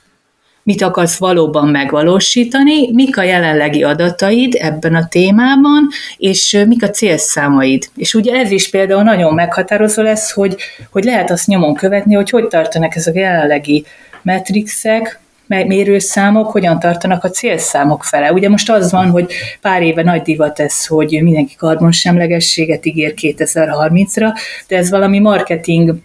[0.63, 7.89] mit akarsz valóban megvalósítani, mik a jelenlegi adataid ebben a témában, és mik a célszámaid.
[7.95, 10.55] És ugye ez is például nagyon meghatározó lesz, hogy,
[10.91, 13.85] hogy lehet azt nyomon követni, hogy hogy tartanak ezek a jelenlegi
[14.21, 18.31] metrixek, mérőszámok hogyan tartanak a célszámok fele.
[18.33, 24.27] Ugye most az van, hogy pár éve nagy divat ez, hogy mindenki karbonsemlegességet ígér 2030-ra,
[24.67, 25.95] de ez valami marketing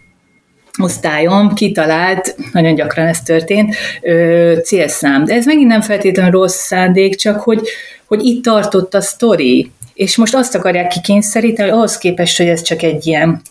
[0.83, 5.24] osztályom kitalált, nagyon gyakran ez történt, ö, célszám.
[5.24, 7.61] De ez megint nem feltétlenül rossz szándék, csak hogy,
[8.07, 9.70] hogy itt tartott a sztori.
[9.94, 13.42] És most azt akarják kikényszeríteni, hogy ahhoz képest, hogy ez csak egy ilyen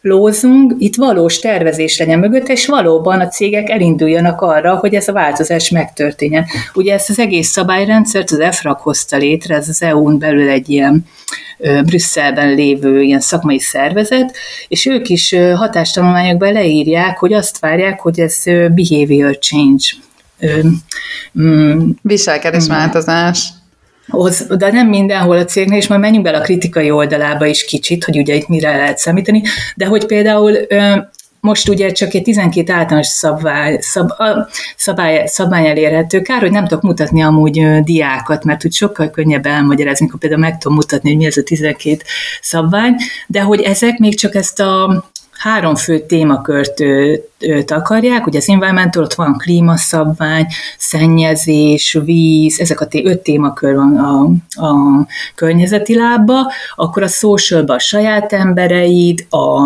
[0.00, 5.12] lózunk, itt valós tervezés legyen mögött, és valóban a cégek elinduljanak arra, hogy ez a
[5.12, 6.46] változás megtörténjen.
[6.74, 11.06] Ugye ezt az egész szabályrendszert az EFRAG hozta létre, ez az EU-n belül egy ilyen
[11.84, 14.36] Brüsszelben lévő ilyen szakmai szervezet,
[14.68, 18.42] és ők is hatástanulmányokban leírják, hogy azt várják, hogy ez
[18.74, 19.84] behavior change.
[21.40, 23.48] Mm, Viselkedésváltozás
[24.08, 28.04] hoz, de nem mindenhol a cégnél, és majd menjünk bele a kritikai oldalába is kicsit,
[28.04, 29.42] hogy ugye itt mire lehet számítani,
[29.76, 30.66] de hogy például
[31.40, 34.10] most ugye csak egy 12 általános szabvány, szab,
[34.76, 36.20] szabály, szabály elérhető.
[36.20, 40.58] Kár, hogy nem tudok mutatni amúgy diákat, mert úgy sokkal könnyebb elmagyarázni, amikor például meg
[40.58, 42.02] tudom mutatni, hogy mi ez a 12
[42.40, 42.94] szabvány,
[43.26, 45.04] de hogy ezek még csak ezt a
[45.38, 46.82] három fő témakört
[47.66, 50.46] akarják, ugye az environmental, ott van klímaszabvány,
[50.78, 54.22] szennyezés, víz, ezek a té- öt témakör van a,
[54.66, 59.64] a környezeti lábba, akkor a social a saját embereid, a,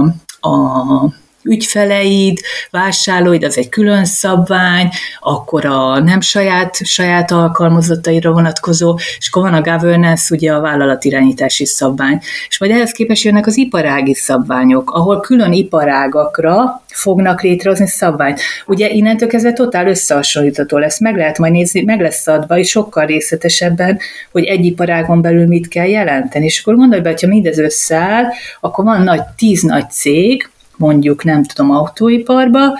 [0.48, 2.38] a ügyfeleid,
[2.70, 4.88] vásárlóid, az egy külön szabvány,
[5.20, 11.66] akkor a nem saját, saját alkalmazottaira vonatkozó, és akkor van a governance, ugye a vállalatirányítási
[11.66, 12.20] szabvány.
[12.48, 18.40] És majd ehhez képest jönnek az iparági szabványok, ahol külön iparágakra fognak létrehozni szabványt.
[18.66, 23.06] Ugye innentől kezdve totál összehasonlítható lesz, meg lehet majd nézni, meg lesz adva, és sokkal
[23.06, 23.98] részletesebben,
[24.32, 26.44] hogy egy iparágon belül mit kell jelenteni.
[26.44, 28.24] És akkor gondolj be, hogyha mindez összeáll,
[28.60, 30.50] akkor van nagy, tíz nagy cég,
[30.82, 32.78] mondjuk nem tudom, autóiparba,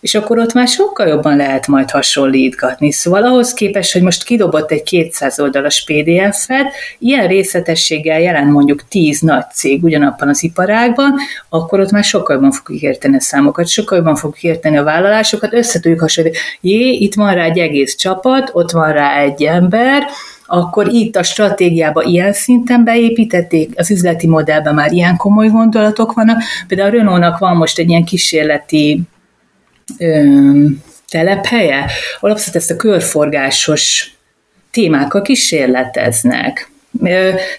[0.00, 2.92] és akkor ott már sokkal jobban lehet majd hasonlítgatni.
[2.92, 9.20] Szóval ahhoz képest, hogy most kidobott egy 200 oldalas PDF-et, ilyen részletességgel jelent mondjuk 10
[9.20, 11.14] nagy cég ugyanabban az iparágban,
[11.48, 15.52] akkor ott már sokkal jobban fogjuk érteni a számokat, sokkal jobban fogjuk érteni a vállalásokat,
[15.52, 16.44] össze tudjuk hasonlítani.
[16.60, 20.02] Jé, itt van rá egy egész csapat, ott van rá egy ember,
[20.54, 26.42] akkor itt a stratégiába ilyen szinten beépítették, az üzleti modellben már ilyen komoly gondolatok vannak.
[26.66, 29.00] Például a Renault-nak van most egy ilyen kísérleti
[29.98, 30.24] ö,
[31.08, 31.86] telephelye,
[32.16, 34.14] ahol abszolút ezt a körforgásos
[34.70, 36.71] témákkal kísérleteznek.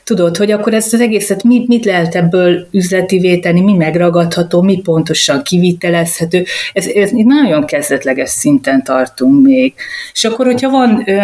[0.03, 4.81] Tudod, hogy akkor ezt az egészet mit, mit lehet ebből üzletivé tenni, mi megragadható, mi
[4.81, 6.45] pontosan kivitelezhető.
[6.73, 9.73] Ez, ez nagyon kezdetleges szinten tartunk még.
[10.13, 11.19] És akkor, hogyha van ö,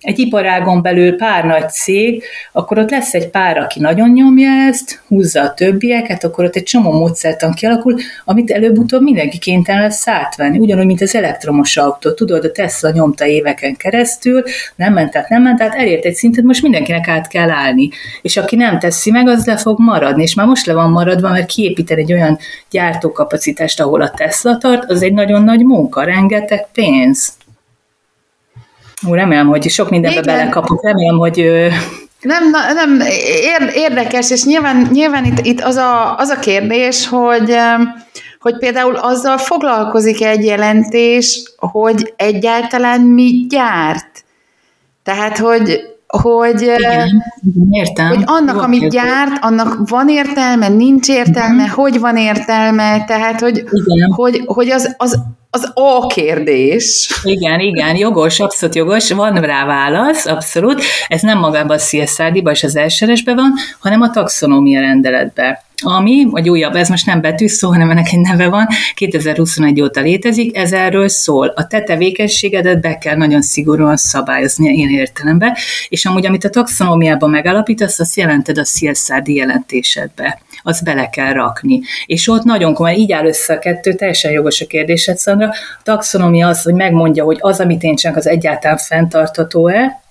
[0.00, 2.22] egy iparágon belül pár nagy cég,
[2.52, 6.62] akkor ott lesz egy pár, aki nagyon nyomja ezt, húzza a többieket, akkor ott egy
[6.62, 10.58] csomó módszertan kialakul, amit előbb-utóbb mindenki kénytelen lesz átvenni.
[10.58, 12.12] Ugyanúgy, mint az elektromos autó.
[12.12, 14.42] Tudod, a Tesla nyomta éveken keresztül,
[14.76, 17.88] nem ment át, nem ment át, elért egy szintet, most mindenkinek át kell állni.
[18.22, 20.22] És aki nem teszi meg, az le fog maradni.
[20.22, 22.38] És már most le van maradva, mert kiépíteni egy olyan
[22.70, 27.32] gyártókapacitást, ahol a Tesla tart, az egy nagyon nagy munka, rengeteg pénz.
[29.06, 30.36] Ú, remélem, hogy sok mindenbe Igen.
[30.36, 31.68] belekapok, remélem, hogy
[32.20, 33.00] nem, nem,
[33.74, 37.56] érdekes, és nyilván, nyilván itt, itt az, a, az a kérdés, hogy,
[38.40, 44.24] hogy például azzal foglalkozik egy jelentés, hogy egyáltalán mi gyárt.
[45.02, 47.22] Tehát, hogy, hogy, Igen,
[47.70, 48.08] értem.
[48.08, 49.04] hogy annak, Jó, amit értem.
[49.04, 51.68] gyárt, annak van értelme, nincs értelme, Igen.
[51.74, 54.12] hogy van értelme, tehát, hogy, Igen.
[54.12, 55.18] hogy, hogy az, az
[55.50, 57.10] az a kérdés.
[57.22, 60.82] Igen, igen, jogos, abszolút jogos, van rá válasz, abszolút.
[61.08, 66.48] Ez nem magában a CSRD-ban és az elseresben van, hanem a taxonómia rendeletben ami, vagy
[66.48, 71.08] újabb, ez most nem betűszó, hanem ennek egy neve van, 2021 óta létezik, ez erről
[71.08, 71.46] szól.
[71.46, 75.54] A te tevékenységedet be kell nagyon szigorúan szabályozni ilyen értelemben,
[75.88, 80.40] és amúgy, amit a taxonómiában megalapítasz, azt jelented a CSRD jelentésedbe.
[80.62, 81.80] Azt bele kell rakni.
[82.06, 85.48] És ott nagyon komoly, így áll össze a kettő, teljesen jogos a kérdésed, Szandra.
[85.48, 90.06] A taxonómia az, hogy megmondja, hogy az, amit én csinálok, az egyáltalán fenntartató-e,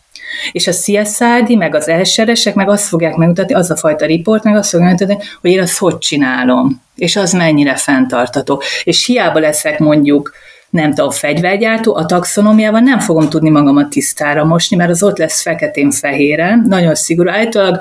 [0.52, 4.56] és a CSRD, meg az elseresek meg azt fogják megmutatni, az a fajta riport, meg
[4.56, 8.62] azt fogják megmutatni, hogy én azt hogy csinálom, és az mennyire fenntartató.
[8.84, 10.32] És hiába leszek mondjuk
[10.70, 15.42] nem tudom, fegyvergyártó, a taxonomiában nem fogom tudni magamat tisztára mosni, mert az ott lesz
[15.42, 17.30] feketén-fehéren, nagyon szigorú.
[17.30, 17.80] Általában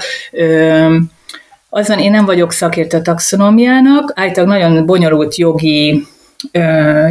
[1.71, 6.07] azon én nem vagyok szakértő a taxonomiának, általában nagyon bonyolult jogi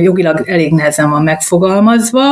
[0.02, 2.24] jogilag elég nehezen van megfogalmazva,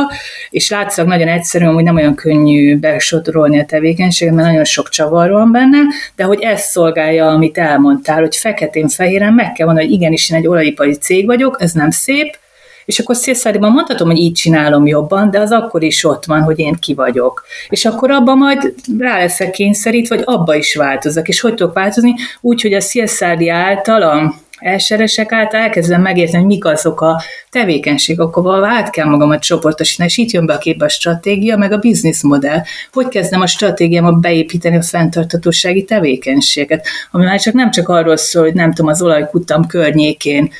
[0.50, 5.30] és látszak nagyon egyszerűen, hogy nem olyan könnyű besodrolni a tevékenységet, mert nagyon sok csavar
[5.30, 5.78] van benne,
[6.16, 10.46] de hogy ez szolgálja, amit elmondtál, hogy feketén-fehéren meg kell mondani, hogy igenis én egy
[10.46, 12.36] olajipari cég vagyok, ez nem szép,
[12.84, 16.58] és akkor szélszáriban mondhatom, hogy így csinálom jobban, de az akkor is ott van, hogy
[16.58, 17.44] én ki vagyok.
[17.68, 21.28] És akkor abban majd rá leszek kényszerít, vagy abba is változok.
[21.28, 22.14] És hogy tudok változni?
[22.40, 28.26] Úgy, hogy a szélszári által a elseresek által elkezdem megérteni, hogy mik azok a tevékenységek,
[28.26, 31.78] akkor át kell magamat csoportosítani, és itt jön be a képbe a stratégia, meg a
[31.78, 32.62] business modell.
[32.92, 38.42] Hogy kezdem a stratégiámat beépíteni a fenntartatósági tevékenységet, ami már csak nem csak arról szól,
[38.42, 40.50] hogy nem tudom, az olajkutam környékén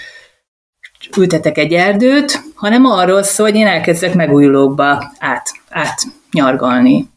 [1.17, 6.03] ültetek egy erdőt, hanem arról szól, hogy én elkezdek megújulókba át, át
[6.33, 7.13] nyargalni.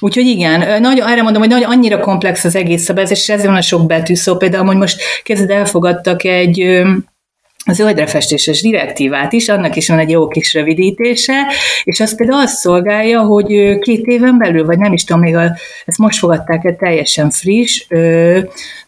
[0.00, 3.56] Úgyhogy igen, nagy, erre mondom, hogy nagy, annyira komplex az egész szabályozás, és ezért van
[3.56, 4.36] a sok betű szó.
[4.36, 6.82] Például, hogy most kezded elfogadtak egy
[7.64, 11.34] az zöldrefestéses direktívát is, annak is van egy jó kis rövidítése,
[11.84, 15.56] és az például azt szolgálja, hogy két éven belül, vagy nem is tudom, még a,
[15.84, 17.86] ezt most fogadták el teljesen friss,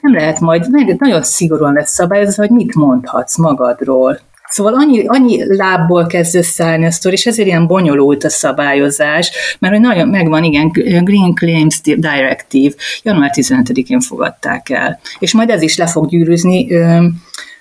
[0.01, 0.67] nem lehet majd,
[0.99, 4.21] nagyon szigorúan lesz szabályozva, hogy mit mondhatsz magadról.
[4.51, 9.75] Szóval annyi, annyi lábból kezd összeállni a sztori, és ezért ilyen bonyolult a szabályozás, mert
[9.75, 10.69] hogy nagyon megvan, igen,
[11.05, 15.01] Green Claims Directive, január 15-én fogadták el.
[15.19, 16.69] És majd ez is le fog gyűrűzni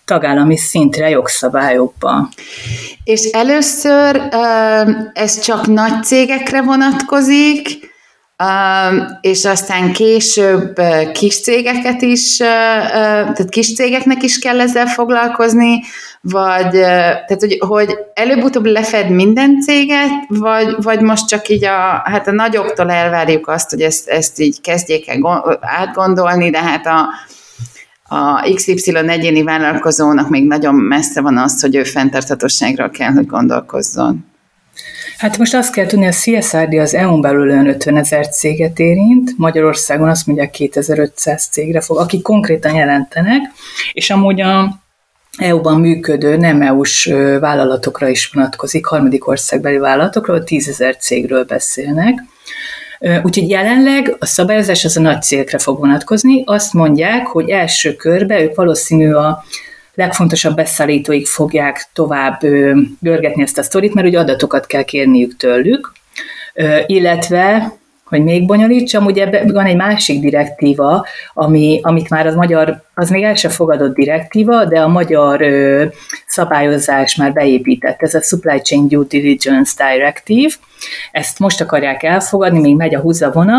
[0.05, 2.29] tagállami szintre, jogszabályokba.
[3.03, 4.21] És először
[5.13, 7.88] ez csak nagy cégekre vonatkozik,
[9.21, 10.81] és aztán később
[11.13, 15.79] kis cégeket is, tehát kis cégeknek is kell ezzel foglalkozni,
[16.21, 22.27] vagy tehát, hogy, hogy előbb-utóbb lefed minden céget, vagy, vagy most csak így a, hát
[22.27, 27.07] a nagyoktól elvárjuk azt, hogy ezt, ezt így kezdjék el átgondolni, de hát a,
[28.15, 34.28] a XY egyéni vállalkozónak még nagyon messze van az, hogy ő fenntarthatóságról kell, hogy gondolkozzon.
[35.19, 39.37] Hát most azt kell tudni, a CSRD az EU-n belül olyan 50 ezer céget érint,
[39.37, 43.41] Magyarországon azt mondják 2500 cégre fog, akik konkrétan jelentenek,
[43.93, 44.79] és amúgy a
[45.37, 47.05] EU-ban működő nem EU-s
[47.39, 52.19] vállalatokra is vonatkozik, harmadik országbeli vállalatokról, 10 ezer cégről beszélnek.
[53.23, 56.43] Úgyhogy jelenleg a szabályozás az a nagy cégekre fog vonatkozni.
[56.45, 59.43] Azt mondják, hogy első körbe ők valószínű a
[59.99, 62.39] legfontosabb beszállítóik fogják tovább
[62.99, 65.91] görgetni ezt a sztorit, mert ugye adatokat kell kérniük tőlük,
[66.85, 67.73] illetve
[68.03, 73.23] hogy még bonyolítsam, ugye van egy másik direktíva, ami, amit már az magyar, az még
[73.23, 75.85] el sem fogadott direktíva, de a magyar ö,
[76.25, 80.53] szabályozás már beépített, ez a Supply Chain Due Diligence Directive,
[81.11, 83.57] ezt most akarják elfogadni, még megy a húzavona,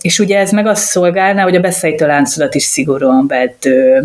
[0.00, 4.00] és ugye ez meg azt szolgálná, hogy a beszállító láncodat is szigorúan vett ö,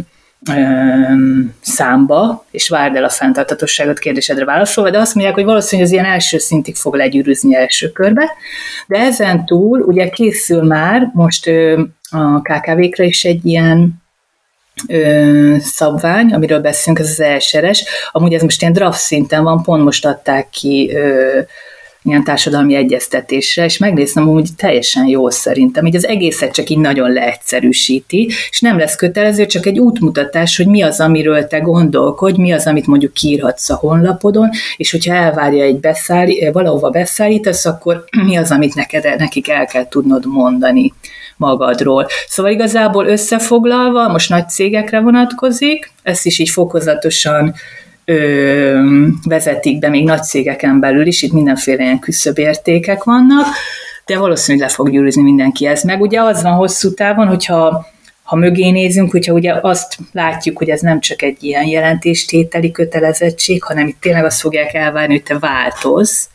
[1.61, 6.11] számba, és várd el a fenntartatosságot kérdésedre válaszolva, de azt mondják, hogy valószínűleg az ilyen
[6.11, 8.29] első szintig fog legyűrűzni első körbe,
[8.87, 11.47] de ezen túl ugye készül már most
[12.09, 14.01] a KKV-kra is egy ilyen
[15.59, 17.83] szabvány, amiről beszélünk, ez az elsőres.
[18.11, 21.39] Amúgy ez most ilyen draft szinten van, pont most adták ki ö,
[22.04, 25.86] ilyen társadalmi egyeztetésre, és megnéztem, hogy teljesen jó szerintem.
[25.86, 30.68] Így az egészet csak így nagyon leegyszerűsíti, és nem lesz kötelező, csak egy útmutatás, hogy
[30.68, 35.64] mi az, amiről te gondolkodj, mi az, amit mondjuk kiírhatsz a honlapodon, és hogyha elvárja
[35.64, 40.93] egy beszállí, valahova beszállítasz, akkor mi az, amit neked, nekik el kell tudnod mondani
[41.38, 42.08] magadról.
[42.28, 47.54] Szóval igazából összefoglalva, most nagy cégekre vonatkozik, ezt is így fokozatosan
[48.06, 48.80] ö,
[49.24, 53.45] vezetik be még nagy cégeken belül is, itt mindenféle ilyen küszöbértékek vannak,
[54.06, 56.02] de valószínűleg le fog gyűrűzni mindenki ez meg.
[56.02, 57.86] Ugye az van hosszú távon, hogyha
[58.24, 63.64] ha mögé nézünk, hogyha ugye azt látjuk, hogy ez nem csak egy ilyen jelentéstételi kötelezettség,
[63.64, 66.30] hanem itt tényleg azt fogják elvárni, hogy te változ,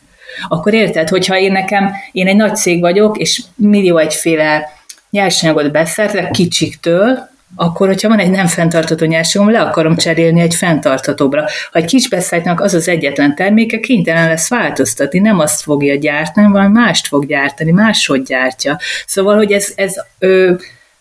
[0.47, 4.69] akkor érted, hogyha én nekem, én egy nagy cég vagyok, és millió egyféle
[5.09, 11.41] nyersanyagot beszerzek kicsiktől, akkor, hogyha van egy nem fenntartató nyerségom, le akarom cserélni egy fenntartatóbra.
[11.41, 16.47] Ha egy kis beszállítnak az az egyetlen terméke, kénytelen lesz változtatni, nem azt fogja gyártani,
[16.47, 18.79] hanem mást fog gyártani, máshogy gyártja.
[19.05, 20.53] Szóval, hogy ez, ez ö,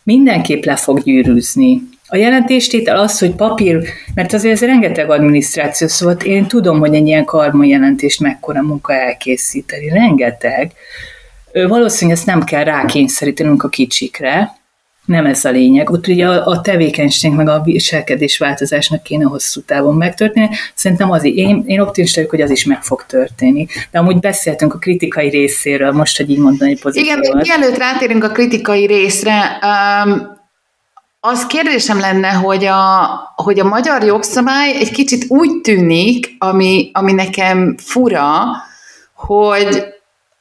[0.02, 1.82] mindenképp le fog gyűrűzni.
[2.08, 3.84] A jelentéstétel az, hogy papír,
[4.14, 8.92] mert azért ez rengeteg adminisztráció, szóval én tudom, hogy egy ilyen karbon jelentést mekkora munka
[8.92, 10.72] elkészíteni, rengeteg.
[11.52, 14.54] Valószínűleg ezt nem kell rákényszerítenünk a kicsikre,
[15.06, 15.90] nem ez a lényeg.
[15.90, 20.48] Ott ugye a, a tevékenység meg a viselkedés változásnak kéne hosszú távon megtörténni.
[20.74, 23.66] Szerintem az, én, én optimista vagyok, hogy az is meg fog történni.
[23.90, 27.22] De amúgy beszéltünk a kritikai részéről, most, hogy így mondani pozitívan.
[27.22, 30.34] Igen, mielőtt rátérünk a kritikai részre, um,
[31.20, 37.12] az kérdésem lenne, hogy a, hogy a magyar jogszabály egy kicsit úgy tűnik, ami, ami
[37.12, 38.30] nekem fura,
[39.14, 39.84] hogy,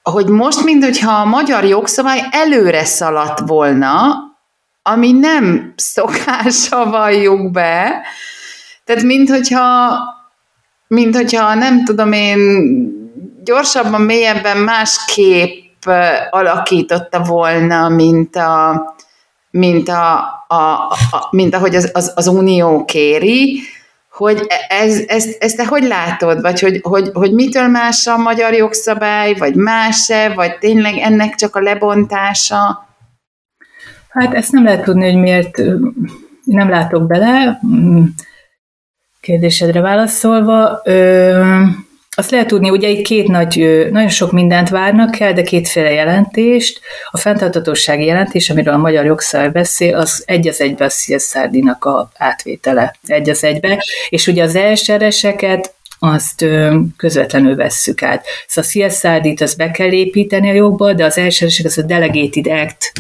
[0.01, 4.16] hogy most, mintha a magyar jogszabály előre szaladt volna,
[4.88, 8.02] ami nem szokása valljuk be,
[8.84, 9.98] tehát mint hogyha,
[10.88, 12.40] mint hogyha nem tudom én,
[13.44, 15.86] gyorsabban, mélyebben másképp
[16.30, 18.84] alakította volna, mint a,
[19.50, 20.14] mint, a,
[20.48, 20.56] a,
[21.12, 23.62] a, mint ahogy az, az, az Unió kéri,
[24.12, 28.54] hogy ez, ezt, ezt te hogy látod, vagy hogy, hogy, hogy mitől más a magyar
[28.54, 32.85] jogszabály, vagy más-e, vagy tényleg ennek csak a lebontása?
[34.16, 35.61] Hát ezt nem lehet tudni, hogy miért
[36.43, 37.59] nem látok bele.
[37.68, 38.03] Mm,
[39.22, 40.82] kérdésedre válaszolva,
[42.18, 46.80] azt lehet tudni, ugye itt két nagy, nagyon sok mindent várnak el, de kétféle jelentést.
[47.11, 52.09] A fenntartatósági jelentés, amiről a magyar jogszabály beszél, az egy az egybe a CSRD-nak a
[52.18, 56.45] átvétele, egy az egybe, és ugye az ESRS-eket azt
[56.97, 58.26] közvetlenül vesszük át.
[58.47, 62.47] Szóval a CSRD-t azt be kell építeni a jogba, de az ESRS-ek az a Delegated
[62.47, 62.91] Act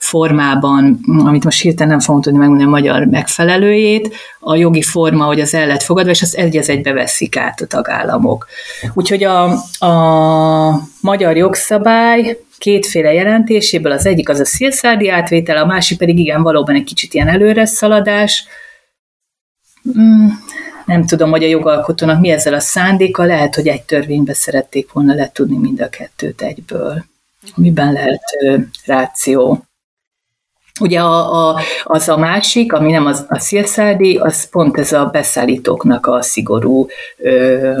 [0.00, 5.40] formában, amit most hirtelen nem fogom tudni megmondani a magyar megfelelőjét, a jogi forma, hogy
[5.40, 8.46] az el lett fogadva, és azt egy az egybe veszik át a tagállamok.
[8.94, 9.42] Úgyhogy a,
[9.86, 16.42] a magyar jogszabály kétféle jelentéséből az egyik az a szélszárdi átvétel, a másik pedig igen,
[16.42, 18.44] valóban egy kicsit ilyen előre szaladás.
[19.98, 20.26] Mm,
[20.86, 25.14] nem tudom, hogy a jogalkotónak mi ezzel a szándéka, lehet, hogy egy törvénybe szerették volna
[25.14, 27.04] letudni mind a kettőt egyből.
[27.54, 28.22] Miben lehet
[28.84, 29.64] ráció?
[30.80, 35.08] Ugye a, a, az a másik, ami nem az, a szélszádi, az pont ez a
[35.12, 37.72] beszállítóknak a szigorú ö,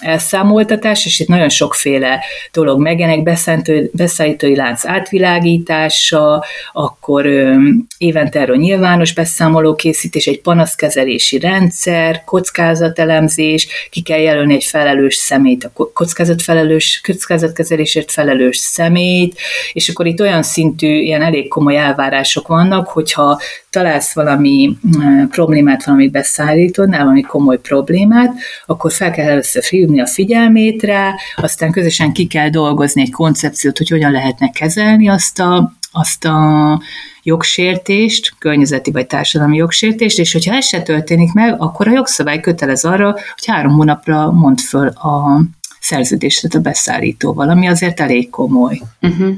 [0.00, 2.20] elszámoltatás, és itt nagyon sokféle
[2.52, 7.56] dolog megjelenik, beszállító, beszállítói lánc átvilágítása, akkor ö,
[7.98, 15.64] évente erről nyilvános beszámoló készítés, egy panaszkezelési rendszer, kockázatelemzés, ki kell jelölni egy felelős szemét,
[15.64, 19.38] a kockázatfelelős, kockázatkezelésért felelős szemét,
[19.72, 25.24] és akkor itt olyan szintű, ilyen elég komoly elvárás megoldások vannak, hogyha találsz valami mm,
[25.24, 28.34] problémát, valami beszállítódnál, valami komoly problémát,
[28.66, 29.62] akkor fel kell először
[29.96, 35.40] a figyelmét rá, aztán közösen ki kell dolgozni egy koncepciót, hogy hogyan lehetne kezelni azt
[35.40, 36.80] a, azt a
[37.22, 42.84] jogsértést, környezeti vagy társadalmi jogsértést, és hogyha ez se történik meg, akkor a jogszabály kötelez
[42.84, 45.40] arra, hogy három hónapra mond föl a
[45.80, 48.80] szerződést a beszállítóval, ami azért elég komoly.
[49.00, 49.36] Uh-huh.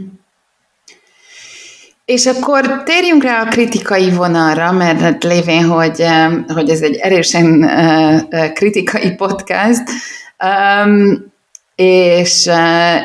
[2.04, 6.04] És akkor térjünk rá a kritikai vonalra, mert hát lévén, hogy,
[6.54, 7.70] hogy ez egy erősen
[8.54, 9.82] kritikai podcast,
[11.74, 12.50] és,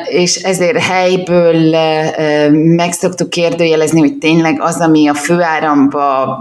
[0.04, 1.70] és ezért helyből
[2.50, 6.38] meg szoktuk kérdőjelezni, hogy tényleg az, ami a főáramba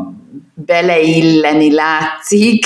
[0.54, 2.66] beleilleni látszik,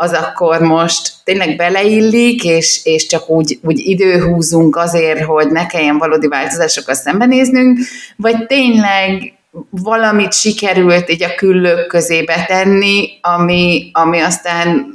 [0.00, 5.98] az akkor most tényleg beleillik, és, és csak úgy, úgy időhúzunk azért, hogy ne kelljen
[5.98, 7.78] valódi változásokkal szembenéznünk,
[8.16, 9.32] vagy tényleg
[9.70, 14.90] valamit sikerült így a küllők közébe tenni, ami, ami aztán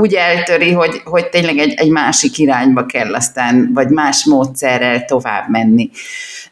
[0.00, 5.48] úgy eltöri, hogy, hogy tényleg egy, egy másik irányba kell aztán, vagy más módszerrel tovább
[5.48, 5.90] menni.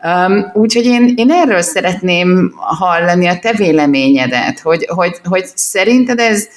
[0.04, 6.48] Um, úgyhogy én, én erről szeretném hallani a te véleményedet, hogy, hogy, hogy szerinted ez,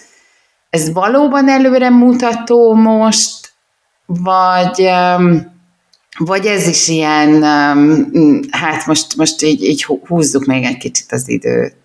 [0.71, 3.53] ez valóban előre mutató most,
[4.05, 4.89] vagy,
[6.17, 7.43] vagy ez is ilyen,
[8.49, 11.75] hát most, most így, így húzzuk még egy kicsit az időt.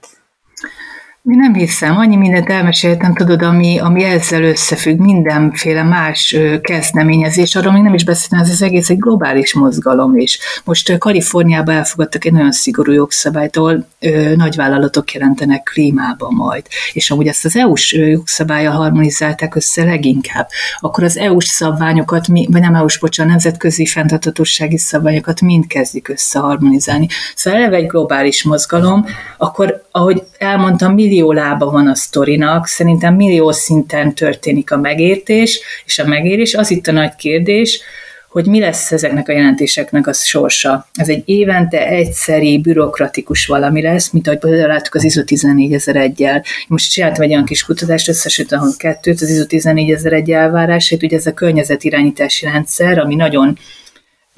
[1.29, 7.73] Mi nem hiszem, annyi mindent elmeséltem, tudod, ami, ami ezzel összefügg, mindenféle más kezdeményezés, arról
[7.73, 10.39] még nem is beszéltem, ez az egész egy globális mozgalom is.
[10.65, 17.27] Most Kaliforniában elfogadtak egy nagyon szigorú jogszabályt, ahol ö, nagyvállalatok jelentenek klímában majd, és amúgy
[17.27, 20.49] ezt az EU-s jogszabályjal harmonizálták össze leginkább,
[20.81, 27.07] akkor az EU-s szabványokat, vagy nem EU-s, bocsánat, nemzetközi fenntartatósági szabványokat mind kezdik összeharmonizálni.
[27.35, 29.05] Szóval eleve egy globális mozgalom,
[29.37, 35.61] akkor, ahogy elmondtam, millió millió lába van a sztorinak, szerintem millió szinten történik a megértés
[35.85, 36.55] és a megérés.
[36.55, 37.81] Az itt a nagy kérdés,
[38.29, 40.87] hogy mi lesz ezeknek a jelentéseknek a sorsa.
[40.95, 46.45] Ez egy évente egyszeri, bürokratikus valami lesz, mint ahogy például láttuk az ISO 14001-jel.
[46.69, 51.27] Most csináltam egy olyan kis kutatást, összesítem a kettőt, az ISO 14001 elvárásait, ugye ez
[51.27, 53.59] a környezetirányítási rendszer, ami nagyon,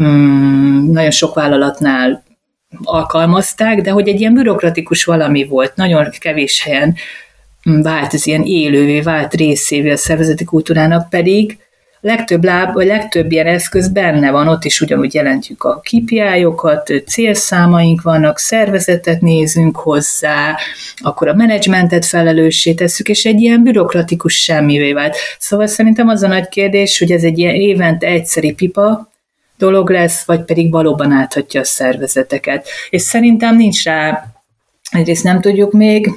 [0.03, 2.26] mm, nagyon sok vállalatnál
[2.83, 6.95] alkalmazták, de hogy egy ilyen bürokratikus valami volt, nagyon kevés helyen
[7.62, 11.59] vált ez ilyen élővé, vált részévé a szervezeti kultúrának, pedig
[12.01, 18.03] legtöbb láb, vagy legtöbb ilyen eszköz benne van, ott is ugyanúgy jelentjük a KPI-okat, célszámaink
[18.03, 20.57] vannak, szervezetet nézünk hozzá,
[20.97, 25.16] akkor a menedzsmentet felelőssé tesszük, és egy ilyen bürokratikus semmivé vált.
[25.39, 29.09] Szóval szerintem az a nagy kérdés, hogy ez egy ilyen évente egyszeri pipa,
[29.59, 32.68] dolog lesz, vagy pedig valóban áthatja a szervezeteket.
[32.90, 34.24] És szerintem nincs rá,
[34.90, 36.11] egyrészt nem tudjuk még,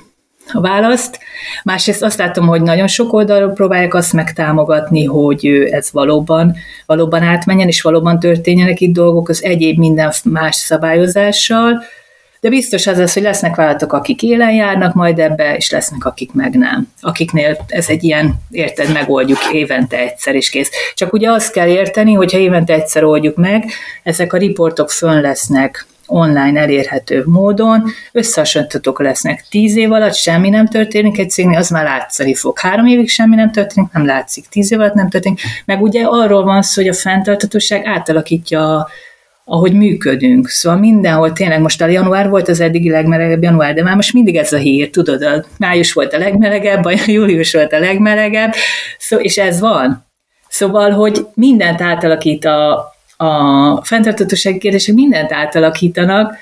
[0.53, 1.19] a választ.
[1.63, 7.67] Másrészt azt látom, hogy nagyon sok oldalról próbálják azt megtámogatni, hogy ez valóban, valóban átmenjen,
[7.67, 11.83] és valóban történjenek itt dolgok az egyéb minden más szabályozással,
[12.41, 16.33] de biztos az az, hogy lesznek vállalatok, akik élen járnak majd ebbe, és lesznek, akik
[16.33, 16.87] meg nem.
[17.01, 20.69] Akiknél ez egy ilyen, érted, megoldjuk évente egyszer, és kész.
[20.93, 23.65] Csak ugye azt kell érteni, hogyha évente egyszer oldjuk meg,
[24.03, 29.45] ezek a riportok fönn lesznek online elérhető módon, összehasonlítatók lesznek.
[29.49, 32.59] Tíz év alatt semmi nem történik egy cégnél, az már látszani fog.
[32.59, 34.45] Három évig semmi nem történik, nem látszik.
[34.47, 35.41] Tíz év alatt nem történik.
[35.65, 38.89] Meg ugye arról van szó, hogy a fenntartatóság átalakítja a
[39.51, 40.47] ahogy működünk.
[40.47, 44.35] Szóval mindenhol tényleg most a január volt az eddigi legmelegebb január, de már most mindig
[44.35, 48.53] ez a hír, tudod, a május volt a legmelegebb, a július volt a legmelegebb,
[48.97, 50.05] szó, és ez van.
[50.47, 52.73] Szóval, hogy mindent átalakít a,
[53.17, 56.35] a fenntartatósági kérdések, mindent átalakítanak,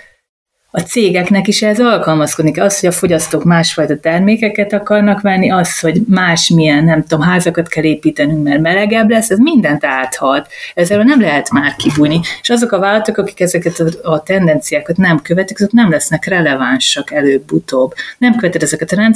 [0.72, 2.66] a cégeknek is ez alkalmazkodni kell.
[2.66, 7.84] Az, hogy a fogyasztók másfajta termékeket akarnak venni, az, hogy másmilyen, nem tudom, házakat kell
[7.84, 10.48] építenünk, mert melegebb lesz, ez mindent áthat.
[10.74, 12.20] Ezzel nem lehet már kibújni.
[12.42, 17.94] És azok a vállalatok, akik ezeket a tendenciákat nem követik, azok nem lesznek relevánsak előbb-utóbb.
[18.18, 19.12] Nem követed ezeket a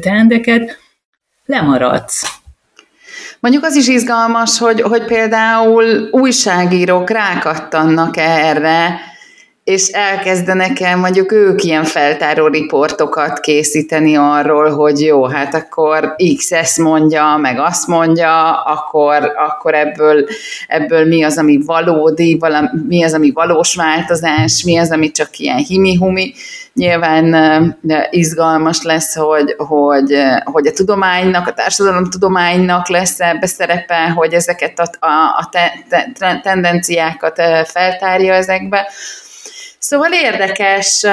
[0.00, 0.78] trendeket,
[1.46, 2.40] lemaradsz.
[3.40, 9.00] Mondjuk az is izgalmas, hogy, hogy például újságírók rákattannak erre,
[9.64, 16.52] és elkezdenek el mondjuk ők ilyen feltáró riportokat készíteni arról, hogy jó, hát akkor X
[16.52, 20.26] ezt mondja, meg azt mondja, akkor, akkor ebből,
[20.68, 25.38] ebből mi az, ami valódi, valami, mi az, ami valós változás, mi az, ami csak
[25.38, 26.34] ilyen himi-humi.
[26.74, 27.76] Nyilván
[28.10, 35.06] izgalmas lesz, hogy, hogy, hogy a tudománynak, a társadalomtudománynak lesz ebbe szerepe, hogy ezeket a,
[35.06, 35.72] a, a te,
[36.18, 38.88] te, tendenciákat feltárja ezekbe,
[39.86, 41.04] Szóval érdekes,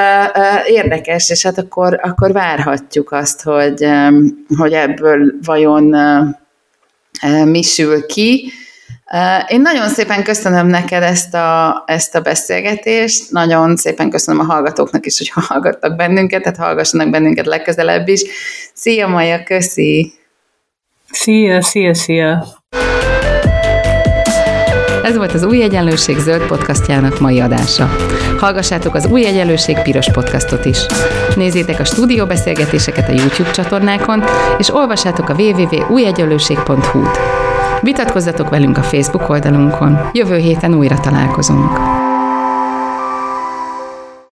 [0.68, 3.86] érdekes, és hát akkor, akkor várhatjuk azt, hogy,
[4.58, 5.96] hogy ebből vajon
[7.46, 8.52] mi sül ki.
[9.48, 15.06] Én nagyon szépen köszönöm neked ezt a, ezt a beszélgetést, nagyon szépen köszönöm a hallgatóknak
[15.06, 18.22] is, hogy hallgattak bennünket, tehát hallgassanak bennünket legközelebb is.
[18.74, 20.14] Szia Maja, köszi!
[21.10, 22.61] Szia, szia, szia!
[25.04, 27.90] Ez volt az Új Egyenlőség zöld podcastjának mai adása.
[28.40, 30.86] Hallgassátok az Új Egyenlőség piros podcastot is.
[31.36, 34.24] Nézzétek a stúdióbeszélgetéseket a YouTube csatornákon,
[34.58, 37.20] és olvassátok a www.újegyenlőség.hu-t.
[37.82, 40.10] Vitatkozzatok velünk a Facebook oldalunkon.
[40.12, 41.91] Jövő héten újra találkozunk.